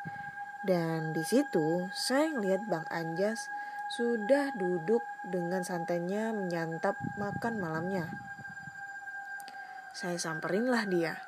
Dan 0.64 1.12
di 1.12 1.24
situ 1.28 1.92
saya 1.92 2.32
ngeliat 2.32 2.64
Bang 2.72 2.88
Anjas 2.88 3.52
sudah 3.92 4.56
duduk 4.56 5.04
dengan 5.28 5.68
santainya 5.68 6.32
menyantap 6.32 6.96
makan 7.20 7.60
malamnya. 7.60 8.08
Saya 9.92 10.16
samperin 10.16 10.72
lah 10.72 10.88
dia. 10.88 11.20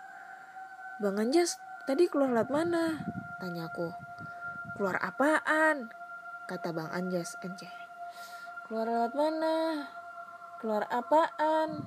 Bang 1.03 1.19
Anjas, 1.19 1.59
tadi 1.83 2.07
keluar 2.07 2.31
lewat 2.31 2.55
mana? 2.55 3.03
Tanyaku. 3.43 4.00
Keluar 4.81 4.97
apaan? 4.97 5.93
Kata 6.49 6.73
Bang 6.73 6.89
Anjas. 6.89 7.37
Anjay. 7.45 7.69
Keluar 8.65 8.89
lewat 8.89 9.13
mana? 9.13 9.85
Keluar 10.57 10.89
apaan? 10.89 11.85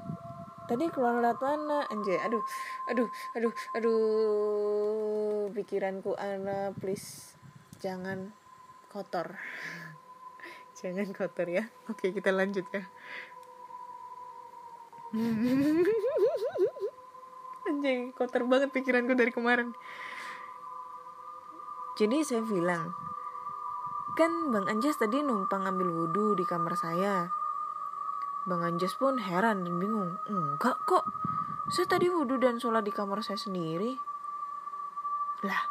Tadi 0.71 0.87
keluar 0.95 1.19
lewat 1.19 1.43
mana? 1.43 1.91
Anjay, 1.91 2.23
aduh, 2.23 2.39
aduh, 2.87 3.11
aduh, 3.35 3.51
aduh. 3.75 5.51
Pikiranku 5.59 6.15
Ana, 6.15 6.71
please. 6.79 7.35
Jangan 7.83 8.31
kotor. 8.87 9.43
Jangan 10.79 11.11
kotor 11.11 11.51
ya. 11.51 11.67
Oke, 11.91 12.15
kita 12.15 12.31
lanjut 12.31 12.63
ya. 12.71 12.87
Anjay, 17.75 18.15
kotor 18.15 18.47
banget 18.47 18.71
pikiranku 18.71 19.19
dari 19.19 19.35
kemarin. 19.35 19.75
Jadi 21.95 22.27
saya 22.27 22.43
bilang, 22.43 22.91
kan 24.19 24.51
Bang 24.51 24.67
Anjas 24.67 24.99
tadi 24.99 25.23
numpang 25.23 25.67
ambil 25.67 25.95
wudhu 25.95 26.35
di 26.35 26.43
kamar 26.43 26.75
saya. 26.75 27.31
Bang 28.45 28.67
Anjas 28.67 28.99
pun 28.99 29.19
heran 29.23 29.63
dan 29.63 29.79
bingung. 29.79 30.19
Enggak 30.27 30.83
kok, 30.85 31.07
saya 31.71 31.87
tadi 31.87 32.11
wudhu 32.11 32.37
dan 32.43 32.59
sholat 32.59 32.83
di 32.83 32.91
kamar 32.91 33.23
saya 33.23 33.39
sendiri. 33.39 33.95
Lah, 35.47 35.63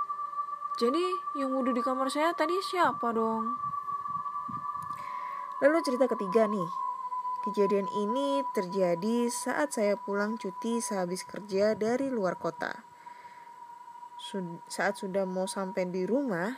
jadi 0.80 1.04
yang 1.36 1.52
wudhu 1.52 1.76
di 1.76 1.84
kamar 1.84 2.08
saya 2.08 2.32
tadi 2.32 2.60
siapa 2.64 3.12
dong? 3.12 3.60
Lalu 5.60 5.78
cerita 5.84 6.08
ketiga 6.08 6.48
nih, 6.48 6.68
Kejadian 7.44 7.92
ini 7.92 8.40
terjadi 8.56 9.28
saat 9.28 9.76
saya 9.76 10.00
pulang 10.00 10.40
cuti 10.40 10.80
sehabis 10.80 11.28
kerja 11.28 11.76
dari 11.76 12.08
luar 12.08 12.40
kota. 12.40 12.88
Saat 14.66 14.98
sudah 15.02 15.30
mau 15.30 15.46
sampai 15.46 15.86
di 15.86 16.10
rumah, 16.10 16.58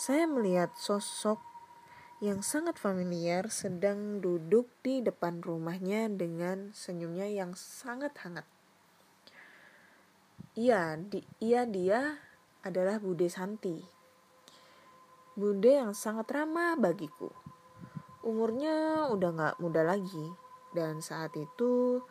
saya 0.00 0.24
melihat 0.24 0.72
sosok 0.72 1.36
yang 2.20 2.44
sangat 2.44 2.76
familiar 2.76 3.48
sedang 3.48 4.20
duduk 4.20 4.68
di 4.84 5.00
depan 5.00 5.40
rumahnya 5.40 6.08
dengan 6.12 6.72
senyumnya 6.76 7.28
yang 7.28 7.56
sangat 7.56 8.12
hangat. 8.20 8.44
Iya, 10.52 11.00
di, 11.00 11.24
iya 11.40 11.64
dia 11.64 12.20
adalah 12.60 13.00
Bude 13.00 13.28
Santi. 13.32 13.80
Bude 15.32 15.80
yang 15.80 15.96
sangat 15.96 16.28
ramah 16.28 16.76
bagiku. 16.76 17.32
Umurnya 18.20 19.08
udah 19.08 19.30
gak 19.32 19.56
muda 19.64 19.80
lagi 19.80 20.28
dan 20.76 21.00
saat 21.00 21.32
itu 21.40 22.04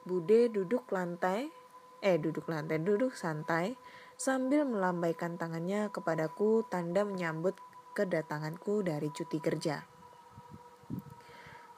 Bude 0.00 0.48
duduk 0.48 0.88
lantai, 0.88 1.52
eh 2.00 2.16
duduk 2.16 2.48
lantai, 2.48 2.80
duduk 2.80 3.12
santai 3.16 3.76
sambil 4.20 4.68
melambaikan 4.68 5.40
tangannya 5.40 5.88
kepadaku 5.88 6.64
tanda 6.68 7.04
menyambut 7.08 7.56
kedatanganku 7.96 8.84
dari 8.84 9.08
cuti 9.12 9.40
kerja. 9.40 9.84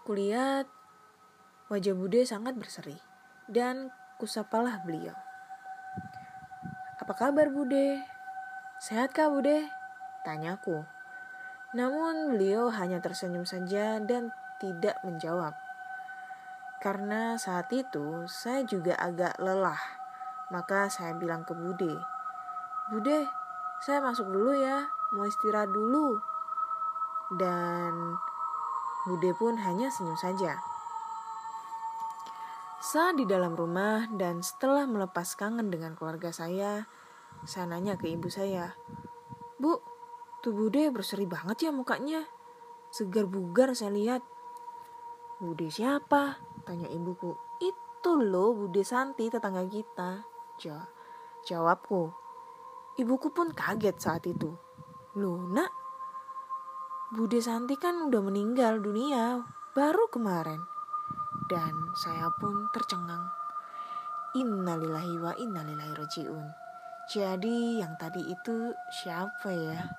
Kulihat 0.03 0.67
wajah 1.71 1.95
Bude 1.95 2.27
sangat 2.27 2.59
berseri 2.59 2.99
dan 3.47 3.95
kusapalah 4.19 4.83
beliau. 4.83 5.15
Apa 6.99 7.15
kabar 7.15 7.51
Bude? 7.51 8.03
Sehatkah 8.83 9.31
Bude? 9.31 9.71
Tanyaku. 10.27 10.83
Namun 11.75 12.35
beliau 12.35 12.71
hanya 12.75 12.99
tersenyum 12.99 13.47
saja 13.47 14.03
dan 14.03 14.35
tidak 14.59 14.99
menjawab. 15.07 15.55
Karena 16.83 17.39
saat 17.39 17.71
itu 17.71 18.27
saya 18.27 18.67
juga 18.67 18.99
agak 18.99 19.39
lelah, 19.39 20.02
maka 20.53 20.93
saya 20.93 21.17
bilang 21.17 21.49
ke 21.49 21.57
Bude, 21.57 21.97
Bude, 22.93 23.25
saya 23.81 24.05
masuk 24.05 24.29
dulu 24.29 24.53
ya, 24.53 24.85
mau 25.17 25.25
istirahat 25.25 25.73
dulu. 25.73 26.21
Dan 27.33 28.21
Bude 29.09 29.33
pun 29.33 29.57
hanya 29.57 29.89
senyum 29.89 30.21
saja. 30.21 30.61
Saat 32.85 33.17
di 33.17 33.25
dalam 33.25 33.57
rumah 33.57 34.05
dan 34.13 34.45
setelah 34.45 34.85
melepas 34.85 35.33
kangen 35.35 35.73
dengan 35.73 35.97
keluarga 35.97 36.29
saya, 36.29 36.85
saya 37.49 37.65
nanya 37.65 37.97
ke 37.97 38.13
ibu 38.13 38.29
saya, 38.29 38.77
Bu, 39.57 39.81
Tuh 40.43 40.51
Bude 40.51 40.91
berseri 40.91 41.23
banget 41.23 41.67
ya 41.67 41.71
mukanya. 41.71 42.27
Segar 42.91 43.31
bugar 43.31 43.79
saya 43.79 43.95
lihat. 43.95 44.23
Bude 45.39 45.71
siapa? 45.71 46.43
Tanya 46.67 46.91
ibuku. 46.91 47.39
Itu 47.63 48.19
loh 48.19 48.51
Bude 48.51 48.83
Santi 48.83 49.31
tetangga 49.31 49.63
kita. 49.71 50.32
Ja 50.61 50.89
jawabku. 51.47 52.13
Ibuku 52.99 53.33
pun 53.33 53.57
kaget 53.57 53.97
saat 53.97 54.25
itu. 54.29 54.53
Loh 55.17 55.41
nak, 55.49 55.73
Bude 57.13 57.45
Santi 57.45 57.77
kan 57.77 58.09
udah 58.09 58.25
meninggal 58.25 58.81
dunia 58.81 59.45
baru 59.77 60.09
kemarin. 60.09 60.61
Dan 61.49 61.73
saya 62.01 62.33
pun 62.41 62.73
tercengang. 62.73 63.29
Innalillahi 64.33 65.21
wa 65.21 65.33
innalillahi 65.37 65.93
roji'un. 65.93 66.47
Jadi 67.13 67.85
yang 67.85 68.01
tadi 68.01 68.25
itu 68.25 68.73
siapa 68.89 69.53
ya? 69.53 69.93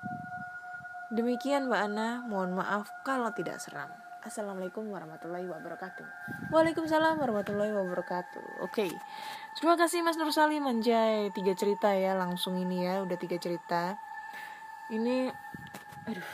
Demikian 1.14 1.70
Mbak 1.70 1.82
Ana, 1.86 2.26
mohon 2.26 2.58
maaf 2.58 2.90
kalau 3.06 3.30
tidak 3.30 3.62
seram. 3.62 4.03
Assalamualaikum 4.24 4.88
warahmatullahi 4.88 5.44
wabarakatuh. 5.44 6.08
Waalaikumsalam 6.48 7.20
warahmatullahi 7.20 7.76
wabarakatuh. 7.76 8.64
Oke, 8.64 8.88
okay. 8.88 8.90
terima 9.52 9.76
kasih 9.76 10.00
Mas 10.00 10.16
Nur 10.16 10.32
Salim. 10.32 10.64
Tiga 10.80 11.52
cerita 11.52 11.92
ya 11.92 12.16
langsung 12.16 12.56
ini 12.56 12.88
ya, 12.88 13.04
udah 13.04 13.20
tiga 13.20 13.36
cerita. 13.36 14.00
Ini, 14.88 15.28
aduh. 16.08 16.30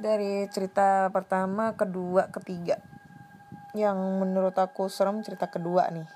Dari 0.00 0.48
cerita 0.48 1.12
pertama, 1.12 1.76
kedua, 1.76 2.32
ketiga. 2.32 2.80
Yang 3.76 4.24
menurut 4.24 4.56
aku 4.56 4.88
serem 4.88 5.20
cerita 5.20 5.52
kedua 5.52 5.92
nih. 5.92 6.08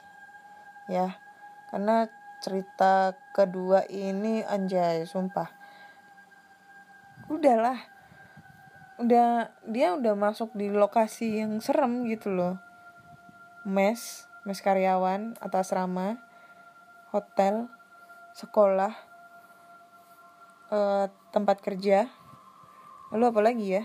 Ya, 0.89 1.21
karena 1.69 2.09
cerita 2.41 3.13
kedua 3.37 3.85
ini 3.93 4.41
anjay, 4.49 5.05
sumpah 5.05 5.53
udahlah 7.29 7.96
udah 8.97 9.53
dia 9.69 9.93
udah 9.93 10.17
masuk 10.17 10.57
di 10.57 10.73
lokasi 10.73 11.45
yang 11.45 11.61
serem 11.61 12.09
gitu 12.09 12.33
loh. 12.33 12.57
Mes 13.69 14.25
mes 14.47 14.59
karyawan 14.63 15.37
atau 15.43 15.59
asrama 15.61 16.17
hotel 17.13 17.69
sekolah 18.37 18.95
uh, 20.73 21.07
tempat 21.33 21.61
kerja. 21.61 22.09
Lalu 23.13 23.25
apa 23.29 23.41
lagi 23.45 23.67
ya? 23.81 23.85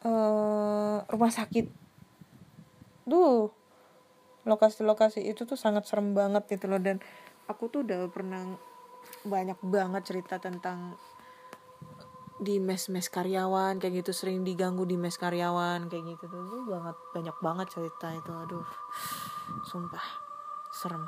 Uh, 0.00 1.02
rumah 1.10 1.32
sakit. 1.32 1.68
Duh 3.04 3.50
lokasi-lokasi 4.40 5.20
itu 5.20 5.44
tuh 5.44 5.58
sangat 5.58 5.84
serem 5.84 6.16
banget 6.16 6.46
gitu 6.48 6.70
loh. 6.70 6.80
Dan 6.80 7.02
aku 7.50 7.68
tuh 7.68 7.84
udah 7.84 8.08
pernah 8.08 8.40
banyak 9.26 9.58
banget 9.60 10.02
cerita 10.06 10.40
tentang 10.40 10.96
di 12.40 12.56
mes-mes 12.56 13.04
karyawan 13.12 13.76
kayak 13.76 14.00
gitu 14.00 14.16
sering 14.16 14.40
diganggu 14.40 14.88
di 14.88 14.96
mes 14.96 15.12
karyawan 15.20 15.92
kayak 15.92 16.16
gitu. 16.16 16.24
Tuh, 16.24 16.64
banget 16.64 16.96
banyak 17.12 17.36
banget 17.44 17.66
cerita 17.68 18.08
itu 18.16 18.32
aduh. 18.32 18.64
Sumpah 19.68 20.06
serem. 20.72 21.04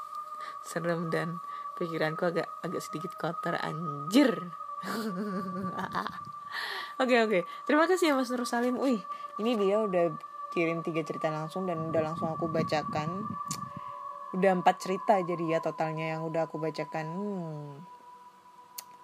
Serem 0.70 1.10
dan 1.10 1.42
pikiranku 1.74 2.30
agak 2.30 2.46
agak 2.62 2.80
sedikit 2.80 3.18
kotor 3.18 3.58
anjir. 3.58 4.30
Oke 7.00 7.16
oke. 7.16 7.32
Okay. 7.32 7.42
terima 7.64 7.88
kasih 7.88 8.12
ya 8.12 8.14
Mas 8.18 8.28
Nur 8.28 8.44
Salim. 8.44 8.76
Wih 8.76 9.00
ini 9.40 9.56
dia 9.56 9.80
udah 9.80 10.12
kirim 10.52 10.84
tiga 10.84 11.00
cerita 11.00 11.32
langsung 11.32 11.64
dan 11.64 11.80
udah 11.88 12.12
langsung 12.12 12.28
aku 12.28 12.52
bacakan. 12.52 13.24
Udah 14.36 14.52
empat 14.52 14.76
cerita 14.84 15.16
jadi 15.16 15.56
ya 15.56 15.58
totalnya 15.64 16.12
yang 16.12 16.28
udah 16.28 16.44
aku 16.44 16.60
bacakan. 16.60 17.06
Hmm. 17.08 17.70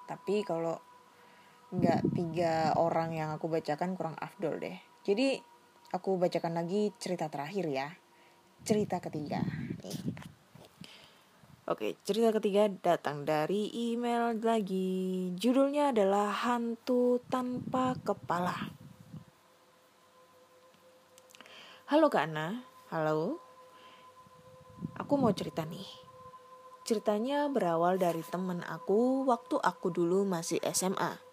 tapi 0.07 0.47
kalau 0.47 0.79
nggak 1.75 2.01
tiga 2.14 2.77
orang 2.79 3.11
yang 3.17 3.35
aku 3.35 3.51
bacakan 3.51 3.99
kurang 3.99 4.14
afdol 4.19 4.62
deh 4.62 4.79
jadi 5.03 5.43
aku 5.91 6.14
bacakan 6.14 6.62
lagi 6.62 6.95
cerita 6.99 7.27
terakhir 7.27 7.67
ya 7.67 7.89
cerita 8.62 9.03
ketiga 9.03 9.43
nih 9.83 10.27
Oke, 11.67 11.99
cerita 12.07 12.31
ketiga 12.31 12.71
datang 12.71 13.27
dari 13.27 13.67
email 13.75 14.39
lagi. 14.39 15.35
Judulnya 15.35 15.91
adalah 15.91 16.31
Hantu 16.31 17.19
Tanpa 17.27 17.99
Kepala. 18.07 18.55
Halo 21.91 22.07
Kak 22.07 22.23
Ana, 22.23 22.62
halo. 22.95 23.43
Aku 24.95 25.19
mau 25.19 25.35
cerita 25.35 25.67
nih. 25.67 25.91
Ceritanya 26.87 27.51
berawal 27.51 27.99
dari 27.99 28.23
temen 28.23 28.62
aku 28.62 29.27
waktu 29.27 29.59
aku 29.59 29.91
dulu 29.91 30.23
masih 30.23 30.62
SMA. 30.71 31.26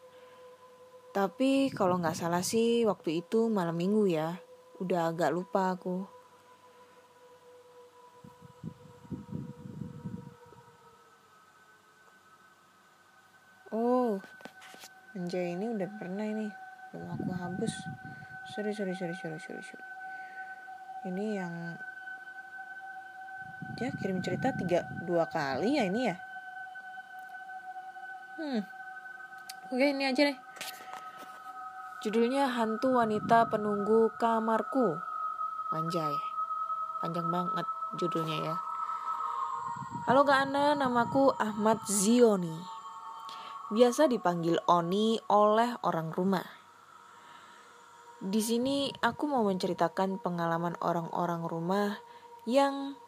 Tapi 1.13 1.69
kalau 1.69 2.01
nggak 2.01 2.17
salah 2.17 2.41
sih 2.41 2.89
waktu 2.89 3.21
itu 3.21 3.45
malam 3.45 3.77
minggu 3.77 4.09
ya. 4.09 4.33
Udah 4.81 5.13
agak 5.13 5.29
lupa 5.29 5.77
aku. 5.77 6.01
Oh, 13.69 14.17
anjay 15.13 15.53
ini 15.53 15.69
udah 15.69 15.89
pernah 16.01 16.25
ini. 16.25 16.49
Belum 16.89 17.13
aku 17.13 17.29
hapus. 17.29 17.73
Sorry, 18.49 18.73
sorry, 18.73 18.97
sorry, 18.97 19.13
sorry, 19.13 19.37
sorry, 19.37 19.61
sorry. 19.61 19.85
Ini 21.13 21.25
yang 21.37 21.53
dia 23.77 23.93
kirim 24.01 24.21
cerita 24.25 24.49
tiga 24.53 24.85
dua 25.05 25.29
kali 25.29 25.77
ya 25.77 25.85
ini 25.85 26.09
ya. 26.09 26.17
Hmm. 28.41 28.61
Oke, 29.69 29.93
ini 29.93 30.09
aja 30.09 30.21
deh 30.25 30.37
judulnya 32.03 32.51
hantu 32.51 32.99
wanita 32.99 33.47
penunggu 33.47 34.11
kamarku 34.19 34.99
anjay 35.71 36.11
panjang 36.99 37.31
banget 37.31 37.63
judulnya 37.95 38.37
ya 38.43 38.55
Halo 40.03 40.27
Kak 40.27 40.51
Ana, 40.51 40.75
namaku 40.75 41.31
Ahmad 41.39 41.79
Zioni. 41.87 42.51
Biasa 43.71 44.11
dipanggil 44.11 44.59
Oni 44.67 45.15
oleh 45.31 45.79
orang 45.79 46.11
rumah. 46.11 46.43
Di 48.19 48.43
sini 48.43 48.91
aku 48.99 49.23
mau 49.31 49.47
menceritakan 49.47 50.19
pengalaman 50.19 50.75
orang-orang 50.83 51.47
rumah 51.47 52.03
yang 52.43 52.99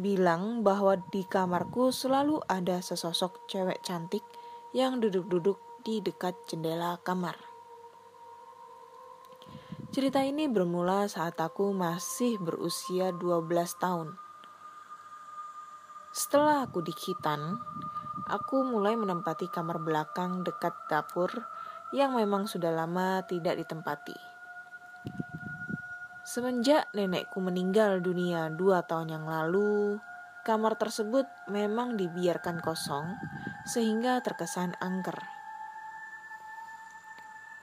bilang 0.00 0.64
bahwa 0.64 0.96
di 1.12 1.28
kamarku 1.28 1.92
selalu 1.92 2.40
ada 2.48 2.80
sesosok 2.80 3.44
cewek 3.52 3.84
cantik 3.84 4.24
yang 4.72 5.04
duduk-duduk 5.04 5.60
di 5.84 6.00
dekat 6.00 6.32
jendela 6.48 6.96
kamar. 7.04 7.47
Cerita 9.98 10.22
ini 10.22 10.46
bermula 10.46 11.10
saat 11.10 11.34
aku 11.42 11.74
masih 11.74 12.38
berusia 12.38 13.10
12 13.10 13.50
tahun. 13.82 14.14
Setelah 16.14 16.70
aku 16.70 16.86
dikitan, 16.86 17.58
aku 18.30 18.62
mulai 18.62 18.94
menempati 18.94 19.50
kamar 19.50 19.82
belakang 19.82 20.46
dekat 20.46 20.70
dapur 20.86 21.26
yang 21.90 22.14
memang 22.14 22.46
sudah 22.46 22.70
lama 22.70 23.26
tidak 23.26 23.58
ditempati. 23.58 24.14
Semenjak 26.22 26.86
nenekku 26.94 27.42
meninggal 27.42 27.98
dunia 27.98 28.54
dua 28.54 28.86
tahun 28.86 29.18
yang 29.18 29.26
lalu, 29.26 29.98
kamar 30.46 30.78
tersebut 30.78 31.26
memang 31.50 31.98
dibiarkan 31.98 32.62
kosong 32.62 33.18
sehingga 33.66 34.22
terkesan 34.22 34.78
angker. 34.78 35.18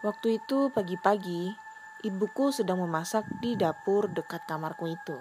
Waktu 0.03 0.43
itu 0.43 0.67
pagi-pagi, 0.75 1.63
ibuku 2.05 2.53
sedang 2.53 2.85
memasak 2.85 3.25
di 3.41 3.57
dapur 3.57 4.05
dekat 4.13 4.45
kamarku 4.45 4.93
itu. 4.93 5.17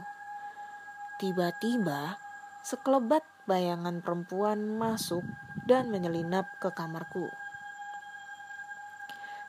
Tiba-tiba, 1.17 2.21
sekelebat 2.61 3.25
bayangan 3.49 4.05
perempuan 4.05 4.77
masuk 4.77 5.25
dan 5.65 5.89
menyelinap 5.89 6.45
ke 6.61 6.69
kamarku. 6.77 7.33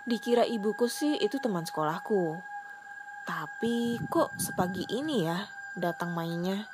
Dikira 0.08 0.48
ibuku 0.48 0.88
sih 0.88 1.20
itu 1.20 1.42
teman 1.44 1.68
sekolahku. 1.68 2.40
Tapi 3.28 4.00
kok 4.08 4.32
sepagi 4.40 4.88
ini 4.88 5.28
ya 5.28 5.50
datang 5.76 6.16
mainnya? 6.16 6.72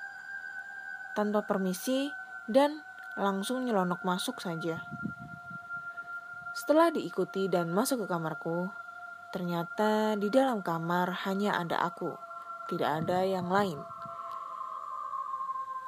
Tanpa 1.18 1.42
permisi 1.48 2.12
dan 2.46 2.86
langsung 3.18 3.66
nyelonok 3.66 4.04
masuk 4.06 4.38
saja. 4.38 4.84
Setelah 6.52 6.92
diikuti 6.92 7.48
dan 7.48 7.72
masuk 7.72 8.04
ke 8.04 8.08
kamarku, 8.12 8.68
ternyata 9.32 10.20
di 10.20 10.28
dalam 10.28 10.60
kamar 10.60 11.26
hanya 11.26 11.56
ada 11.56 11.80
aku, 11.82 12.12
tidak 12.68 13.04
ada 13.04 13.24
yang 13.24 13.48
lain. 13.48 13.80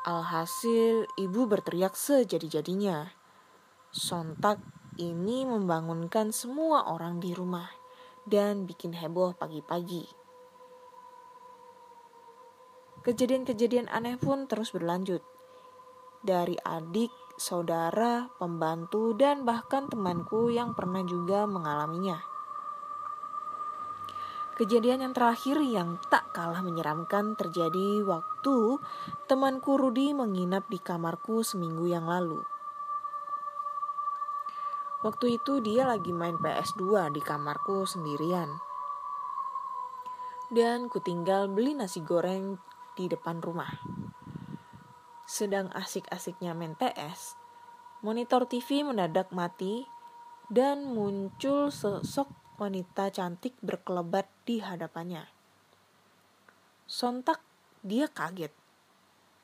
Alhasil, 0.04 1.08
ibu 1.16 1.48
berteriak 1.48 1.96
sejadi-jadinya. 1.96 3.08
Sontak 3.88 4.60
ini 5.00 5.48
membangunkan 5.48 6.36
semua 6.36 6.91
orang 6.91 7.24
di 7.24 7.32
rumah 7.32 7.72
dan 8.28 8.68
bikin 8.68 8.91
heboh 8.91 9.32
pagi-pagi. 9.39 10.04
Kejadian-kejadian 13.04 13.91
aneh 13.91 14.16
pun 14.16 14.48
terus 14.48 14.72
berlanjut. 14.72 15.20
Dari 16.24 16.56
adik, 16.56 17.12
saudara, 17.36 18.32
pembantu, 18.39 19.12
dan 19.16 19.44
bahkan 19.44 19.91
temanku 19.91 20.48
yang 20.52 20.72
pernah 20.72 21.04
juga 21.04 21.44
mengalaminya. 21.44 22.33
Kejadian 24.54 25.01
yang 25.01 25.14
terakhir 25.18 25.58
yang 25.66 25.97
tak 26.14 26.30
kalah 26.30 26.62
menyeramkan 26.62 27.34
terjadi 27.34 28.06
waktu 28.06 28.78
temanku 29.26 29.82
Rudi 29.82 30.14
menginap 30.14 30.70
di 30.70 30.78
kamarku 30.78 31.41
seminggu 31.41 31.89
yang 31.89 32.06
lalu. 32.06 32.38
Waktu 35.01 35.41
itu 35.41 35.58
dia 35.58 35.89
lagi 35.89 36.14
main 36.14 36.38
PS2 36.38 37.10
di 37.18 37.22
kamarku 37.26 37.89
sendirian. 37.89 38.45
Dan 40.54 40.86
ku 40.86 41.01
tinggal 41.01 41.49
beli 41.49 41.74
nasi 41.74 42.06
goreng 42.06 42.62
di 42.93 43.10
depan 43.10 43.41
rumah. 43.41 43.74
Sedang 45.26 45.74
asik-asiknya 45.74 46.54
main 46.54 46.78
PS, 46.78 47.34
monitor 48.06 48.45
TV 48.45 48.86
mendadak 48.86 49.34
mati 49.34 49.89
dan 50.54 50.86
muncul 50.86 51.74
sosok 51.74 52.43
wanita 52.64 53.11
cantik 53.11 53.51
berkelebat 53.59 54.26
di 54.47 54.64
hadapannya. 54.64 55.28
Sontak 56.88 57.43
dia 57.84 58.07
kaget. 58.07 58.55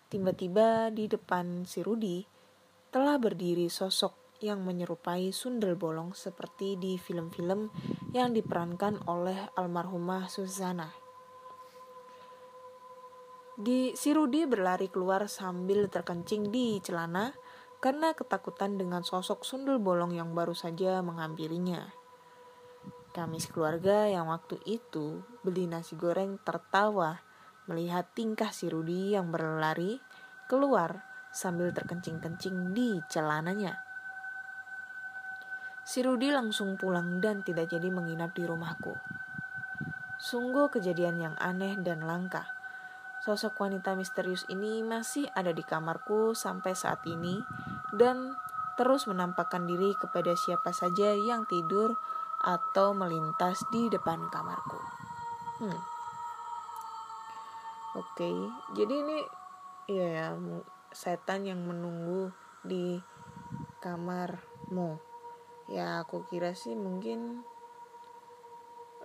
Tiba-tiba 0.07 0.87
di 0.89 1.11
depan 1.11 1.67
si 1.67 1.83
Rudi 1.83 2.23
telah 2.89 3.19
berdiri 3.19 3.67
sosok 3.67 4.39
yang 4.39 4.63
menyerupai 4.63 5.35
sundel 5.35 5.75
bolong 5.75 6.15
seperti 6.15 6.79
di 6.79 6.95
film-film 6.95 7.67
yang 8.15 8.31
diperankan 8.31 9.03
oleh 9.05 9.51
almarhumah 9.59 10.31
Susana. 10.31 10.87
Di 13.59 13.91
si 13.99 14.15
Rudi 14.15 14.47
berlari 14.47 14.87
keluar 14.87 15.27
sambil 15.27 15.91
terkencing 15.91 16.47
di 16.47 16.79
celana 16.79 17.35
karena 17.83 18.15
ketakutan 18.15 18.79
dengan 18.79 19.03
sosok 19.03 19.43
sundel 19.43 19.83
bolong 19.83 20.15
yang 20.15 20.31
baru 20.31 20.55
saja 20.55 21.03
menghampirinya. 21.03 21.98
Kami 23.09 23.41
sekeluarga 23.41 24.05
yang 24.05 24.29
waktu 24.29 24.61
itu 24.69 25.25
beli 25.41 25.65
nasi 25.65 25.97
goreng 25.97 26.37
tertawa 26.45 27.17
melihat 27.65 28.05
tingkah 28.13 28.53
si 28.53 28.69
Rudi 28.69 29.17
yang 29.17 29.33
berlari 29.33 29.97
keluar 30.49 31.05
sambil 31.29 31.69
terkencing-kencing 31.73 32.73
di 32.73 33.01
celananya. 33.09 33.77
Si 35.85 36.05
Rudi 36.05 36.29
langsung 36.29 36.77
pulang 36.77 37.17
dan 37.17 37.41
tidak 37.41 37.73
jadi 37.73 37.89
menginap 37.89 38.37
di 38.37 38.45
rumahku. 38.45 38.93
Sungguh 40.21 40.69
kejadian 40.69 41.17
yang 41.17 41.35
aneh 41.41 41.81
dan 41.81 42.05
langka. 42.05 42.45
Sosok 43.25 43.57
wanita 43.57 43.97
misterius 43.97 44.45
ini 44.53 44.85
masih 44.85 45.25
ada 45.33 45.49
di 45.49 45.65
kamarku 45.65 46.37
sampai 46.37 46.77
saat 46.77 47.01
ini 47.09 47.41
dan 47.97 48.37
terus 48.77 49.09
menampakkan 49.09 49.65
diri 49.65 49.91
kepada 49.97 50.37
siapa 50.37 50.71
saja 50.71 51.11
yang 51.11 51.43
tidur 51.49 51.97
atau 52.49 52.97
melintas 52.97 53.61
di 53.69 53.85
depan 53.93 54.25
kamarku. 54.33 54.81
Hmm. 55.61 55.79
Oke, 57.97 58.25
okay. 58.25 58.37
jadi 58.77 58.93
ini 59.05 59.17
ya, 59.89 60.07
ya 60.09 60.27
setan 60.89 61.45
yang 61.45 61.61
menunggu 61.61 62.33
di 62.65 62.97
kamarmu. 63.81 64.97
Ya 65.69 66.01
aku 66.01 66.25
kira 66.25 66.57
sih 66.57 66.73
mungkin 66.73 67.45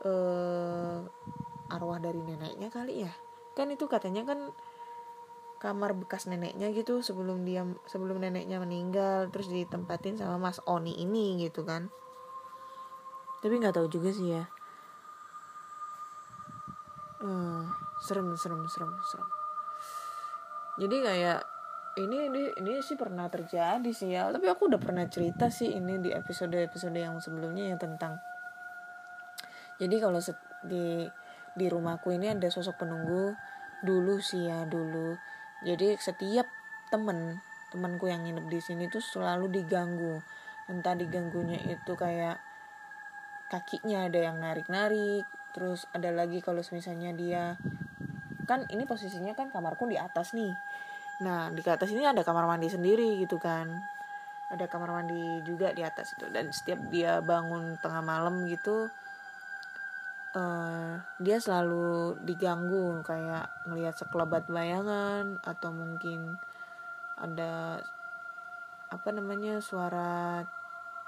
uh, 0.04 1.04
arwah 1.68 2.00
dari 2.00 2.20
neneknya 2.20 2.72
kali 2.72 3.04
ya. 3.04 3.12
Kan 3.52 3.72
itu 3.72 3.84
katanya 3.88 4.24
kan 4.24 4.52
kamar 5.64 5.96
bekas 5.96 6.28
neneknya 6.28 6.68
gitu 6.76 7.00
sebelum 7.00 7.48
dia 7.48 7.64
sebelum 7.88 8.20
neneknya 8.20 8.60
meninggal 8.60 9.32
terus 9.32 9.48
ditempatin 9.48 10.20
sama 10.20 10.36
Mas 10.36 10.60
Oni 10.68 10.92
ini 11.00 11.40
gitu 11.40 11.64
kan 11.64 11.88
tapi 13.44 13.60
nggak 13.60 13.76
tahu 13.76 13.92
juga 13.92 14.08
sih 14.08 14.32
ya. 14.32 14.48
Uh, 17.20 17.68
serem 18.00 18.32
serem 18.40 18.64
serem 18.64 18.92
serem. 19.04 19.28
Jadi 20.80 20.96
kayak 21.04 21.40
ini 22.00 22.32
ini 22.32 22.42
ini 22.56 22.80
sih 22.80 22.96
pernah 22.96 23.28
terjadi 23.28 23.92
sih 23.92 24.16
ya. 24.16 24.32
Tapi 24.32 24.48
aku 24.48 24.72
udah 24.72 24.80
pernah 24.80 25.04
cerita 25.12 25.52
sih 25.52 25.76
ini 25.76 26.00
di 26.00 26.08
episode 26.08 26.56
episode 26.56 26.96
yang 26.96 27.20
sebelumnya 27.20 27.68
ya 27.68 27.76
tentang 27.76 28.16
jadi 29.78 29.96
kalau 29.98 30.22
di 30.66 31.06
di 31.54 31.66
rumahku 31.66 32.14
ini 32.14 32.30
ada 32.34 32.46
sosok 32.50 32.86
penunggu 32.86 33.34
dulu 33.82 34.22
sih 34.22 34.46
ya 34.46 34.66
dulu. 34.66 35.18
Jadi 35.66 35.98
setiap 35.98 36.46
temen 36.94 37.42
temanku 37.74 38.06
yang 38.06 38.22
nginep 38.22 38.46
di 38.46 38.60
sini 38.62 38.86
tuh 38.86 39.02
selalu 39.02 39.50
diganggu. 39.50 40.22
Entah 40.70 40.94
diganggunya 40.94 41.58
itu 41.66 41.92
kayak 41.98 42.38
kakinya 43.54 44.10
ada 44.10 44.18
yang 44.18 44.42
narik-narik 44.42 45.22
terus 45.54 45.86
ada 45.94 46.10
lagi 46.10 46.42
kalau 46.42 46.58
misalnya 46.74 47.14
dia 47.14 47.54
kan 48.50 48.66
ini 48.66 48.82
posisinya 48.82 49.38
kan 49.38 49.54
kamarku 49.54 49.86
di 49.86 49.94
atas 49.94 50.34
nih. 50.34 50.50
Nah 51.22 51.54
di 51.54 51.62
atas 51.62 51.94
ini 51.94 52.02
ada 52.02 52.26
kamar 52.26 52.50
mandi 52.50 52.66
sendiri 52.66 53.22
gitu 53.22 53.38
kan. 53.38 53.70
Ada 54.50 54.66
kamar 54.66 54.90
mandi 54.90 55.46
juga 55.46 55.70
di 55.70 55.86
atas 55.86 56.18
itu. 56.18 56.26
Dan 56.34 56.50
setiap 56.50 56.82
dia 56.90 57.22
bangun 57.22 57.78
tengah 57.78 58.02
malam 58.02 58.44
gitu 58.50 58.90
uh, 60.34 60.98
dia 61.22 61.38
selalu 61.38 62.18
diganggu 62.26 63.00
kayak 63.06 63.48
ngelihat 63.70 63.94
sekelebat 63.96 64.50
bayangan 64.50 65.38
atau 65.46 65.70
mungkin 65.70 66.36
ada 67.14 67.78
apa 68.90 69.08
namanya 69.14 69.62
suara 69.62 70.42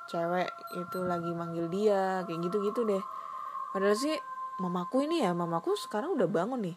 cewek 0.06 0.48
itu 0.78 0.98
lagi 1.02 1.30
manggil 1.34 1.66
dia 1.70 2.22
kayak 2.24 2.40
gitu-gitu 2.46 2.86
deh. 2.86 3.02
Padahal 3.74 3.98
sih 3.98 4.16
mamaku 4.62 5.04
ini 5.04 5.20
ya 5.20 5.36
mamaku 5.36 5.76
sekarang 5.76 6.16
udah 6.16 6.28
bangun 6.30 6.72
nih. 6.72 6.76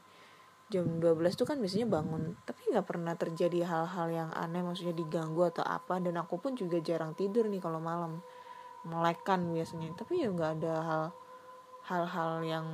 Jam 0.69 1.01
12 1.01 1.34
tuh 1.34 1.49
kan 1.49 1.57
biasanya 1.57 1.89
bangun. 1.89 2.38
Tapi 2.45 2.69
nggak 2.69 2.86
pernah 2.86 3.13
terjadi 3.17 3.65
hal-hal 3.65 4.07
yang 4.13 4.30
aneh 4.38 4.61
maksudnya 4.61 4.93
diganggu 4.93 5.49
atau 5.49 5.65
apa. 5.65 5.97
Dan 5.97 6.21
aku 6.21 6.38
pun 6.38 6.53
juga 6.53 6.77
jarang 6.82 7.17
tidur 7.17 7.49
nih 7.49 7.61
kalau 7.61 7.82
malam. 7.82 8.21
Melekan 8.86 9.49
biasanya. 9.49 9.97
Tapi 9.97 10.21
ya 10.21 10.30
nggak 10.30 10.51
ada 10.61 10.73
hal 10.86 11.03
hal-hal 11.89 12.45
yang 12.45 12.65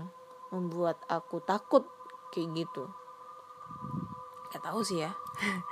membuat 0.52 1.00
aku 1.08 1.40
takut 1.40 1.88
kayak 2.36 2.66
gitu. 2.66 2.92
Nggak 4.52 4.64
tahu 4.64 4.82
sih 4.84 5.04
ya. 5.04 5.12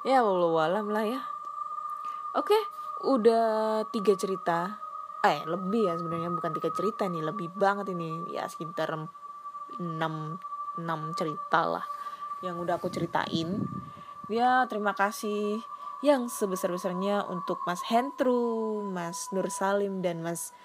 Ya 0.00 0.24
walau 0.24 0.56
lah 0.56 1.04
ya. 1.04 1.20
Oke 2.32 2.56
udah 3.00 3.84
tiga 3.88 4.14
cerita. 4.16 4.80
Eh 5.20 5.44
lebih 5.44 5.88
ya 5.88 5.94
sebenarnya 6.00 6.32
bukan 6.32 6.52
tiga 6.56 6.70
cerita 6.72 7.04
nih 7.08 7.24
lebih 7.24 7.52
banget 7.52 7.92
ini. 7.92 8.32
Ya 8.32 8.48
sekitar 8.48 8.92
enam 9.80 10.40
6 10.80 11.18
cerita 11.18 11.60
lah 11.68 11.84
yang 12.40 12.56
udah 12.60 12.80
aku 12.80 12.88
ceritain. 12.88 13.64
Ya 14.30 14.64
terima 14.70 14.96
kasih 14.96 15.60
yang 16.00 16.32
sebesar-besarnya 16.32 17.28
untuk 17.28 17.60
Mas 17.68 17.84
Hendru, 17.84 18.80
Mas 18.80 19.28
Nur 19.36 19.52
Salim 19.52 20.00
dan 20.00 20.24
Mas 20.24 20.56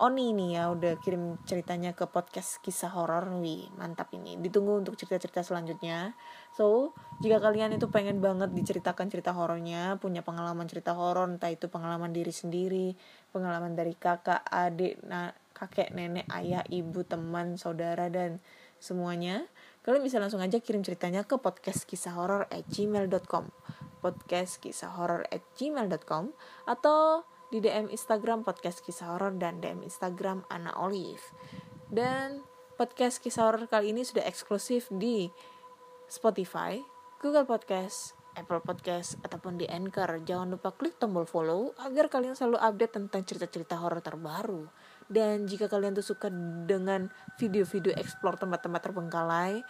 Oni 0.00 0.32
ini 0.32 0.56
ya 0.56 0.72
udah 0.72 0.96
kirim 1.04 1.36
ceritanya 1.44 1.92
ke 1.92 2.08
podcast 2.08 2.64
kisah 2.64 2.90
horor. 2.96 3.28
Wih 3.38 3.68
mantap 3.76 4.08
ini. 4.16 4.40
Ditunggu 4.40 4.80
untuk 4.80 4.96
cerita-cerita 4.96 5.44
selanjutnya. 5.44 6.16
So 6.56 6.96
jika 7.20 7.38
kalian 7.38 7.76
itu 7.76 7.86
pengen 7.92 8.18
banget 8.18 8.50
diceritakan 8.56 9.06
cerita 9.12 9.30
horornya 9.30 10.00
punya 10.00 10.26
pengalaman 10.26 10.66
cerita 10.66 10.90
horor 10.96 11.30
entah 11.30 11.52
itu 11.52 11.70
pengalaman 11.70 12.10
diri 12.10 12.34
sendiri 12.34 12.98
pengalaman 13.30 13.78
dari 13.78 13.94
kakak 13.94 14.42
adik 14.50 14.98
nah, 15.06 15.30
kakek 15.54 15.94
nenek 15.94 16.26
ayah 16.34 16.66
ibu 16.66 17.06
teman 17.06 17.54
saudara 17.54 18.10
dan 18.10 18.42
semuanya 18.82 19.46
kalian 19.86 20.02
bisa 20.02 20.18
langsung 20.18 20.42
aja 20.42 20.58
kirim 20.58 20.82
ceritanya 20.82 21.22
ke 21.22 21.38
podcast 21.38 21.86
kisah 21.86 22.18
horor 22.18 22.50
at 22.50 22.66
gmail.com 22.66 23.54
podcast 24.02 24.58
kisah 24.58 24.98
horor 24.98 25.22
at 25.30 25.46
gmail.com 25.54 26.34
atau 26.66 27.22
di 27.52 27.60
DM 27.60 27.92
Instagram 27.92 28.48
podcast 28.48 28.80
kisah 28.80 29.12
horor 29.12 29.36
dan 29.36 29.60
DM 29.60 29.84
Instagram 29.84 30.48
Ana 30.48 30.72
Olive 30.80 31.20
dan 31.92 32.40
podcast 32.80 33.20
kisah 33.20 33.44
horor 33.44 33.68
kali 33.68 33.92
ini 33.92 34.08
sudah 34.08 34.24
eksklusif 34.24 34.88
di 34.88 35.28
Spotify, 36.08 36.80
Google 37.20 37.44
Podcast, 37.44 38.16
Apple 38.32 38.64
Podcast 38.64 39.20
ataupun 39.20 39.60
di 39.60 39.68
Anchor. 39.68 40.24
Jangan 40.24 40.56
lupa 40.56 40.72
klik 40.72 40.96
tombol 40.96 41.28
follow 41.28 41.76
agar 41.76 42.08
kalian 42.08 42.32
selalu 42.32 42.56
update 42.56 42.96
tentang 42.96 43.20
cerita-cerita 43.28 43.76
horor 43.76 44.00
terbaru. 44.00 44.64
Dan 45.12 45.44
jika 45.44 45.68
kalian 45.68 45.92
tuh 45.92 46.04
suka 46.04 46.32
dengan 46.64 47.12
video-video 47.36 47.92
explore 48.00 48.40
tempat-tempat 48.40 48.80
terbengkalai, 48.80 49.60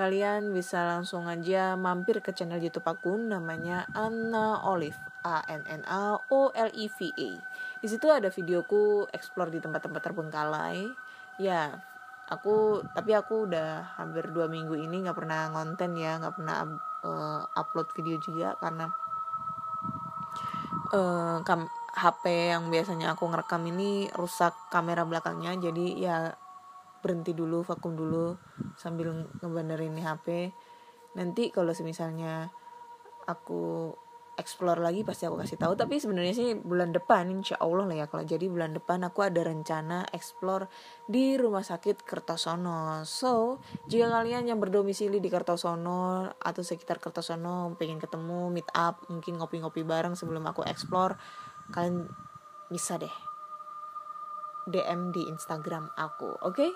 kalian 0.00 0.56
bisa 0.56 0.80
langsung 0.96 1.28
aja 1.28 1.76
mampir 1.76 2.24
ke 2.24 2.32
channel 2.32 2.56
YouTube 2.56 2.88
aku 2.88 3.20
namanya 3.20 3.84
Anna 3.92 4.64
Olive, 4.64 4.96
A 5.20 5.44
N 5.44 5.60
N 5.68 5.84
A 5.84 6.16
O 6.16 6.48
L 6.56 6.70
I 6.72 6.88
V 6.88 7.12
A. 7.12 7.30
Di 7.84 7.84
situ 7.84 8.08
ada 8.08 8.32
videoku 8.32 9.04
explore 9.12 9.52
di 9.52 9.60
tempat-tempat 9.60 10.00
terbengkalai. 10.00 10.88
Ya, 11.36 11.84
aku 12.32 12.80
tapi 12.96 13.12
aku 13.12 13.44
udah 13.44 14.00
hampir 14.00 14.32
dua 14.32 14.48
minggu 14.48 14.72
ini 14.72 15.04
nggak 15.04 15.20
pernah 15.20 15.52
ngonten 15.52 15.92
ya, 16.00 16.16
nggak 16.16 16.34
pernah 16.40 16.56
uh, 17.04 17.44
upload 17.52 17.92
video 17.92 18.16
juga 18.24 18.56
karena 18.56 18.88
uh, 20.96 21.44
kam 21.44 21.68
HP 21.92 22.56
yang 22.56 22.72
biasanya 22.72 23.12
aku 23.12 23.28
ngerekam 23.28 23.68
ini 23.68 24.08
rusak 24.16 24.56
kamera 24.72 25.04
belakangnya 25.04 25.60
jadi 25.60 25.86
ya 26.00 26.16
berhenti 27.04 27.36
dulu 27.36 27.64
vakum 27.64 27.96
dulu 27.96 28.36
sambil 28.80 29.28
ngebenerin 29.44 30.00
HP 30.00 30.56
nanti 31.12 31.52
kalau 31.52 31.76
misalnya 31.84 32.48
aku 33.28 33.92
explore 34.40 34.80
lagi 34.80 35.04
pasti 35.04 35.28
aku 35.28 35.36
kasih 35.36 35.60
tahu. 35.60 35.76
Tapi 35.76 36.00
sebenarnya 36.00 36.32
sih 36.32 36.56
bulan 36.56 36.96
depan 36.96 37.28
insya 37.28 37.60
Allah 37.60 37.84
lah 37.84 37.96
ya 38.00 38.06
kalau 38.08 38.24
jadi 38.24 38.48
bulan 38.48 38.72
depan 38.72 39.04
aku 39.04 39.20
ada 39.20 39.44
rencana 39.44 40.08
explore 40.16 40.72
di 41.04 41.36
rumah 41.36 41.60
sakit 41.60 42.00
Kertosono. 42.08 43.04
So 43.04 43.60
jika 43.92 44.08
kalian 44.08 44.48
yang 44.48 44.56
berdomisili 44.56 45.20
di 45.20 45.28
Kertosono 45.28 46.32
atau 46.40 46.62
sekitar 46.64 46.96
Kertosono 46.96 47.76
pengen 47.76 48.00
ketemu 48.00 48.48
meet 48.48 48.68
up 48.72 49.04
mungkin 49.12 49.36
ngopi-ngopi 49.36 49.84
bareng 49.84 50.16
sebelum 50.16 50.48
aku 50.48 50.64
explore 50.64 51.20
kalian 51.76 52.08
bisa 52.72 52.96
deh 52.96 53.12
DM 54.72 55.12
di 55.12 55.28
Instagram 55.28 55.92
aku 55.98 56.32
oke? 56.40 56.56
okay? 56.56 56.70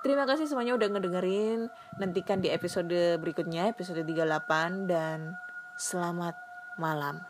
Terima 0.00 0.24
kasih 0.24 0.48
semuanya 0.48 0.80
udah 0.80 0.88
ngedengerin. 0.96 1.68
Nantikan 2.00 2.40
di 2.40 2.48
episode 2.48 3.20
berikutnya, 3.20 3.68
episode 3.68 4.00
38 4.00 4.88
dan 4.88 5.36
selamat 5.76 6.36
malam. 6.80 7.20